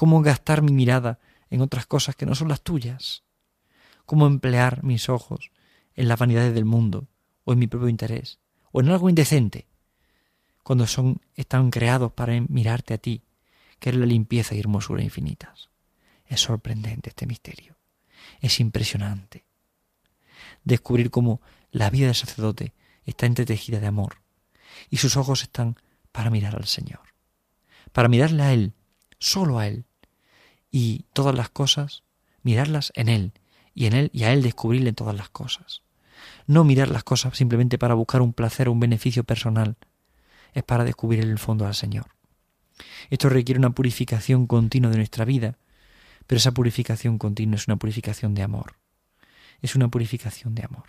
cómo 0.00 0.22
gastar 0.22 0.62
mi 0.62 0.72
mirada 0.72 1.18
en 1.50 1.60
otras 1.60 1.84
cosas 1.84 2.16
que 2.16 2.24
no 2.24 2.34
son 2.34 2.48
las 2.48 2.62
tuyas, 2.62 3.22
cómo 4.06 4.26
emplear 4.26 4.82
mis 4.82 5.10
ojos 5.10 5.50
en 5.94 6.08
las 6.08 6.18
vanidades 6.18 6.54
del 6.54 6.64
mundo 6.64 7.06
o 7.44 7.52
en 7.52 7.58
mi 7.58 7.66
propio 7.66 7.90
interés 7.90 8.38
o 8.72 8.80
en 8.80 8.88
algo 8.88 9.10
indecente, 9.10 9.66
cuando 10.62 10.86
son 10.86 11.20
están 11.34 11.70
creados 11.70 12.12
para 12.12 12.40
mirarte 12.48 12.94
a 12.94 12.98
ti, 12.98 13.24
que 13.78 13.90
eres 13.90 14.00
la 14.00 14.06
limpieza 14.06 14.54
y 14.54 14.60
hermosura 14.60 15.02
infinitas. 15.02 15.68
Es 16.24 16.40
sorprendente 16.40 17.10
este 17.10 17.26
misterio. 17.26 17.76
Es 18.40 18.58
impresionante. 18.58 19.44
Descubrir 20.64 21.10
cómo 21.10 21.40
la 21.70 21.90
vida 21.90 22.06
del 22.06 22.14
sacerdote 22.14 22.74
está 23.04 23.26
entretejida 23.26 23.80
de 23.80 23.86
amor 23.86 24.22
y 24.88 24.98
sus 24.98 25.16
ojos 25.16 25.42
están 25.42 25.76
para 26.12 26.30
mirar 26.30 26.56
al 26.56 26.66
Señor, 26.66 27.00
para 27.92 28.08
mirarle 28.08 28.42
a 28.42 28.52
Él, 28.52 28.72
solo 29.18 29.58
a 29.58 29.66
Él, 29.66 29.84
y 30.70 31.06
todas 31.12 31.34
las 31.34 31.50
cosas, 31.50 32.02
mirarlas 32.42 32.92
en 32.94 33.08
Él 33.08 33.32
y 33.74 33.86
en 33.86 33.94
Él 33.94 34.10
y 34.12 34.24
a 34.24 34.32
Él 34.32 34.42
descubrirle 34.42 34.92
todas 34.92 35.16
las 35.16 35.28
cosas. 35.28 35.82
No 36.46 36.64
mirar 36.64 36.88
las 36.88 37.04
cosas 37.04 37.36
simplemente 37.36 37.78
para 37.78 37.94
buscar 37.94 38.22
un 38.22 38.32
placer 38.32 38.68
o 38.68 38.72
un 38.72 38.80
beneficio 38.80 39.24
personal, 39.24 39.76
es 40.52 40.62
para 40.64 40.84
descubrir 40.84 41.20
en 41.22 41.30
el 41.30 41.38
fondo 41.38 41.66
al 41.66 41.74
Señor. 41.74 42.06
Esto 43.08 43.28
requiere 43.28 43.58
una 43.58 43.70
purificación 43.70 44.46
continua 44.46 44.90
de 44.90 44.96
nuestra 44.96 45.24
vida, 45.24 45.58
pero 46.26 46.38
esa 46.38 46.52
purificación 46.52 47.18
continua 47.18 47.56
es 47.56 47.68
una 47.68 47.76
purificación 47.76 48.34
de 48.34 48.42
amor. 48.42 48.76
Es 49.62 49.74
una 49.74 49.88
purificación 49.88 50.54
de 50.54 50.64
amor. 50.64 50.84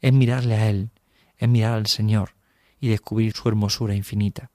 Es 0.00 0.12
mirarle 0.12 0.54
a 0.54 0.68
Él, 0.68 0.90
es 1.36 1.48
mirar 1.48 1.74
al 1.74 1.86
Señor 1.86 2.34
y 2.80 2.88
descubrir 2.88 3.32
su 3.32 3.48
hermosura 3.48 3.94
infinita, 3.94 4.50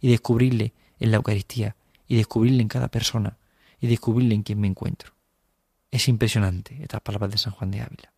y 0.00 0.10
descubrirle 0.10 0.74
en 0.98 1.10
la 1.10 1.16
Eucaristía, 1.16 1.76
y 2.06 2.16
descubrirle 2.16 2.62
en 2.62 2.68
cada 2.68 2.88
persona, 2.88 3.38
y 3.80 3.86
descubrirle 3.86 4.34
en 4.34 4.42
quién 4.42 4.60
me 4.60 4.66
encuentro. 4.68 5.14
Es 5.90 6.08
impresionante 6.08 6.82
estas 6.82 7.00
palabras 7.00 7.30
de 7.30 7.38
San 7.38 7.52
Juan 7.52 7.70
de 7.70 7.80
Ávila. 7.80 8.12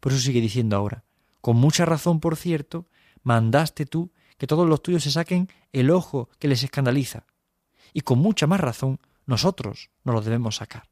Por 0.00 0.12
eso 0.12 0.20
sigue 0.20 0.40
diciendo 0.40 0.76
ahora, 0.76 1.04
con 1.40 1.56
mucha 1.56 1.84
razón, 1.84 2.20
por 2.20 2.36
cierto, 2.36 2.86
mandaste 3.22 3.86
tú 3.86 4.12
que 4.36 4.46
todos 4.46 4.68
los 4.68 4.82
tuyos 4.82 5.02
se 5.02 5.10
saquen 5.10 5.48
el 5.72 5.90
ojo 5.90 6.28
que 6.38 6.48
les 6.48 6.62
escandaliza. 6.62 7.26
Y 7.92 8.00
con 8.00 8.18
mucha 8.18 8.46
más 8.46 8.60
razón, 8.60 9.00
nosotros 9.26 9.90
nos 10.04 10.14
lo 10.14 10.20
debemos 10.20 10.56
sacar. 10.56 10.90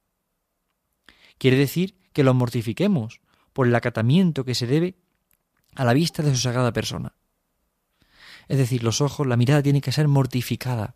Quiere 1.39 1.57
decir 1.57 1.97
que 2.13 2.25
los 2.25 2.35
mortifiquemos 2.35 3.21
por 3.53 3.67
el 3.67 3.75
acatamiento 3.75 4.45
que 4.45 4.55
se 4.55 4.67
debe 4.67 4.97
a 5.75 5.85
la 5.85 5.95
vista 5.95 6.23
de 6.23 6.35
su 6.35 6.41
sagrada 6.41 6.73
persona. 6.73 7.15
Es 8.49 8.59
decir, 8.59 8.83
los 8.83 9.01
ojos, 9.01 9.27
la 9.27 9.37
mirada 9.37 9.63
tiene 9.63 9.81
que 9.81 9.93
ser 9.93 10.09
mortificada. 10.09 10.95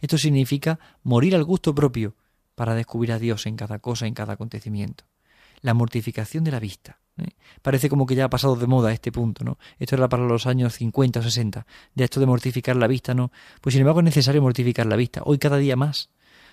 Esto 0.00 0.18
significa 0.18 0.78
morir 1.02 1.34
al 1.34 1.44
gusto 1.44 1.74
propio 1.74 2.14
para 2.54 2.74
descubrir 2.74 3.12
a 3.12 3.18
Dios 3.18 3.46
en 3.46 3.56
cada 3.56 3.78
cosa, 3.78 4.06
en 4.06 4.14
cada 4.14 4.34
acontecimiento. 4.34 5.04
La 5.60 5.74
mortificación 5.74 6.44
de 6.44 6.50
la 6.50 6.60
vista. 6.60 6.98
¿eh? 7.18 7.30
Parece 7.62 7.88
como 7.88 8.06
que 8.06 8.14
ya 8.14 8.24
ha 8.24 8.30
pasado 8.30 8.56
de 8.56 8.66
moda 8.66 8.92
este 8.92 9.12
punto, 9.12 9.44
¿no? 9.44 9.58
Esto 9.78 9.96
era 9.96 10.08
para 10.08 10.24
los 10.24 10.46
años 10.46 10.74
50 10.74 11.20
o 11.20 11.22
60. 11.22 11.66
De 11.94 12.04
esto 12.04 12.20
de 12.20 12.26
mortificar 12.26 12.76
la 12.76 12.86
vista, 12.86 13.14
¿no? 13.14 13.30
Pues 13.60 13.74
sin 13.74 13.80
embargo 13.80 14.00
es 14.00 14.04
necesario 14.04 14.42
mortificar 14.42 14.86
la 14.86 14.96
vista. 14.96 15.22
Hoy 15.24 15.38
cada 15.38 15.58
día 15.58 15.76
más. 15.76 16.10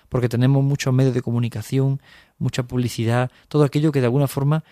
Porque 0.08 0.28
tenemos 0.28 0.64
muchos 0.64 0.92
medios 0.94 1.14
de 1.14 1.22
comunicación, 1.22 2.00
mucha 2.38 2.62
publicidad, 2.62 3.30
todo 3.48 3.64
aquello 3.64 3.92
que 3.92 4.00
de 4.00 4.06
alguna 4.06 4.28
forma 4.28 4.64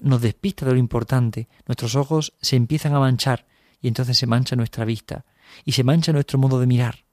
nos 0.00 0.20
despista 0.20 0.66
de 0.66 0.72
lo 0.72 0.78
importante. 0.78 1.48
Nuestros 1.66 1.94
ojos 1.96 2.34
se 2.40 2.56
empiezan 2.56 2.94
a 2.94 3.00
manchar 3.00 3.46
y 3.80 3.88
entonces 3.88 4.18
se 4.18 4.26
mancha 4.26 4.56
nuestra 4.56 4.84
vista 4.84 5.24
y 5.64 5.72
se 5.72 5.84
mancha 5.84 6.12
nuestro 6.12 6.38
modo 6.38 6.60
de 6.60 6.66
mirar. 6.66 7.04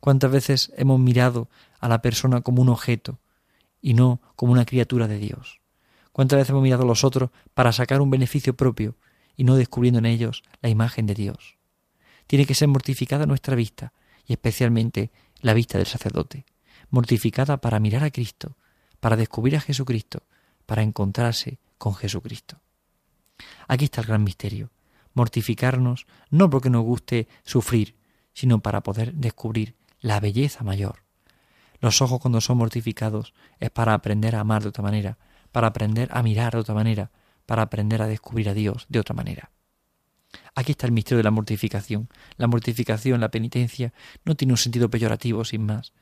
¿Cuántas 0.00 0.30
veces 0.30 0.72
hemos 0.76 1.00
mirado 1.00 1.48
a 1.80 1.88
la 1.88 2.00
persona 2.02 2.40
como 2.40 2.62
un 2.62 2.68
objeto 2.68 3.18
y 3.80 3.94
no 3.94 4.20
como 4.36 4.52
una 4.52 4.64
criatura 4.64 5.08
de 5.08 5.18
Dios? 5.18 5.60
¿Cuántas 6.12 6.38
veces 6.38 6.50
hemos 6.50 6.62
mirado 6.62 6.84
a 6.84 6.86
los 6.86 7.04
otros 7.04 7.30
para 7.54 7.72
sacar 7.72 8.00
un 8.00 8.10
beneficio 8.10 8.54
propio 8.54 8.96
y 9.36 9.44
no 9.44 9.56
descubriendo 9.56 9.98
en 9.98 10.06
ellos 10.06 10.42
la 10.62 10.68
imagen 10.68 11.06
de 11.06 11.14
Dios? 11.14 11.56
Tiene 12.26 12.46
que 12.46 12.54
ser 12.54 12.68
mortificada 12.68 13.26
nuestra 13.26 13.56
vista 13.56 13.92
y 14.26 14.32
especialmente 14.32 15.10
la 15.40 15.54
vista 15.54 15.76
del 15.76 15.86
sacerdote, 15.86 16.46
mortificada 16.94 17.60
para 17.60 17.80
mirar 17.80 18.04
a 18.04 18.10
Cristo, 18.10 18.56
para 19.00 19.16
descubrir 19.16 19.56
a 19.56 19.60
Jesucristo, 19.60 20.22
para 20.64 20.82
encontrarse 20.82 21.58
con 21.76 21.94
Jesucristo. 21.94 22.60
Aquí 23.66 23.86
está 23.86 24.00
el 24.00 24.06
gran 24.06 24.22
misterio, 24.22 24.70
mortificarnos 25.12 26.06
no 26.30 26.48
porque 26.48 26.70
nos 26.70 26.84
guste 26.84 27.26
sufrir, 27.44 27.96
sino 28.32 28.60
para 28.60 28.82
poder 28.82 29.12
descubrir 29.14 29.74
la 30.00 30.20
belleza 30.20 30.62
mayor. 30.62 31.02
Los 31.80 32.00
ojos 32.00 32.20
cuando 32.20 32.40
son 32.40 32.58
mortificados 32.58 33.34
es 33.58 33.70
para 33.70 33.92
aprender 33.92 34.36
a 34.36 34.40
amar 34.40 34.62
de 34.62 34.68
otra 34.68 34.84
manera, 34.84 35.18
para 35.50 35.66
aprender 35.66 36.08
a 36.12 36.22
mirar 36.22 36.52
de 36.52 36.60
otra 36.60 36.74
manera, 36.74 37.10
para 37.44 37.62
aprender 37.62 38.02
a 38.02 38.06
descubrir 38.06 38.48
a 38.48 38.54
Dios 38.54 38.86
de 38.88 39.00
otra 39.00 39.14
manera. 39.14 39.50
Aquí 40.54 40.72
está 40.72 40.86
el 40.86 40.92
misterio 40.92 41.18
de 41.18 41.24
la 41.24 41.30
mortificación. 41.30 42.08
La 42.36 42.46
mortificación, 42.46 43.20
la 43.20 43.30
penitencia, 43.30 43.92
no 44.24 44.36
tiene 44.36 44.52
un 44.52 44.58
sentido 44.58 44.88
peyorativo 44.88 45.44
sin 45.44 45.66
más. 45.66 45.92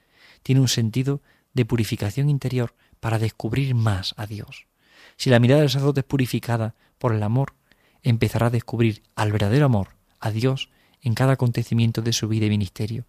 Tiene 0.42 0.61
un 0.61 0.68
sentido 0.68 1.20
de 1.55 1.64
purificación 1.64 2.28
interior 2.28 2.74
para 3.00 3.18
descubrir 3.18 3.74
más 3.74 4.14
a 4.16 4.26
Dios. 4.26 4.66
Si 5.16 5.31
la 5.31 5.40
mirada 5.40 5.61
del 5.61 5.70
sacerdote 5.70 6.00
es 6.00 6.07
purificada 6.07 6.74
por 6.98 7.12
el 7.12 7.22
amor, 7.22 7.55
empezará 8.02 8.46
a 8.46 8.50
descubrir 8.50 9.02
al 9.14 9.33
verdadero 9.33 9.66
amor, 9.66 9.96
a 10.20 10.31
Dios, 10.31 10.70
en 11.02 11.14
cada 11.14 11.33
acontecimiento 11.33 12.02
de 12.02 12.12
su 12.12 12.28
vida 12.28 12.46
y 12.46 12.50
ministerio, 12.50 13.07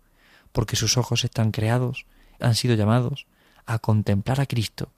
porque 0.51 0.75
sus 0.75 0.97
ojos 0.97 1.23
están 1.23 1.51
creados, 1.51 2.05
han 2.39 2.55
sido 2.55 2.75
llamados 2.75 3.27
a 3.65 3.79
contemplar 3.79 4.41
a 4.41 4.45
Cristo 4.45 4.91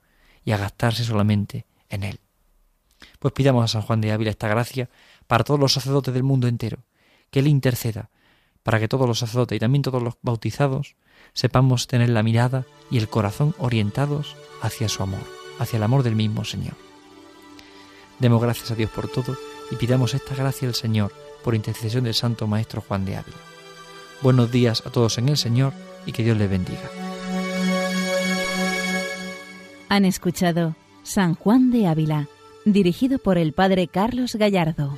y 0.43 0.51
a 0.51 0.57
gastarse 0.57 1.03
solamente 1.03 1.65
en 1.89 2.03
Él. 2.03 2.19
Pues 3.19 3.33
pidamos 3.33 3.63
a 3.63 3.67
San 3.67 3.81
Juan 3.81 4.01
de 4.01 4.11
Ávila 4.11 4.31
esta 4.31 4.47
gracia 4.47 4.89
para 5.27 5.43
todos 5.43 5.59
los 5.59 5.73
sacerdotes 5.73 6.13
del 6.13 6.23
mundo 6.23 6.47
entero, 6.47 6.83
que 7.31 7.39
Él 7.39 7.47
interceda, 7.47 8.09
para 8.65 8.79
que 8.79 8.87
todos 8.87 9.07
los 9.07 9.19
sacerdotes 9.19 9.55
y 9.55 9.59
también 9.59 9.83
todos 9.83 10.01
los 10.01 10.15
bautizados 10.23 10.95
sepamos 11.33 11.85
tener 11.85 12.09
la 12.09 12.23
mirada 12.23 12.65
y 12.89 12.97
el 12.97 13.07
corazón 13.07 13.53
orientados 13.59 14.35
hacia 14.59 14.89
su 14.89 15.03
amor, 15.03 15.21
hacia 15.59 15.77
el 15.77 15.83
amor 15.83 16.01
del 16.01 16.15
mismo 16.15 16.43
Señor. 16.45 16.73
Demos 18.17 18.41
gracias 18.41 18.71
a 18.71 18.75
Dios 18.75 18.89
por 18.89 19.07
todo 19.07 19.37
y 19.69 19.75
pidamos 19.75 20.15
esta 20.15 20.33
gracia 20.33 20.67
al 20.67 20.73
Señor 20.73 21.13
por 21.43 21.53
intercesión 21.53 22.05
del 22.05 22.15
Santo 22.15 22.47
Maestro 22.47 22.81
Juan 22.81 23.05
de 23.05 23.17
Ávila. 23.17 23.37
Buenos 24.23 24.51
días 24.51 24.81
a 24.83 24.89
todos 24.89 25.19
en 25.19 25.29
el 25.29 25.37
Señor 25.37 25.71
y 26.07 26.11
que 26.11 26.23
Dios 26.23 26.35
les 26.35 26.49
bendiga. 26.49 26.89
Han 29.89 30.05
escuchado 30.05 30.75
San 31.03 31.35
Juan 31.35 31.69
de 31.69 31.85
Ávila, 31.85 32.29
dirigido 32.65 33.19
por 33.19 33.37
el 33.37 33.53
Padre 33.53 33.87
Carlos 33.87 34.33
Gallardo. 34.33 34.97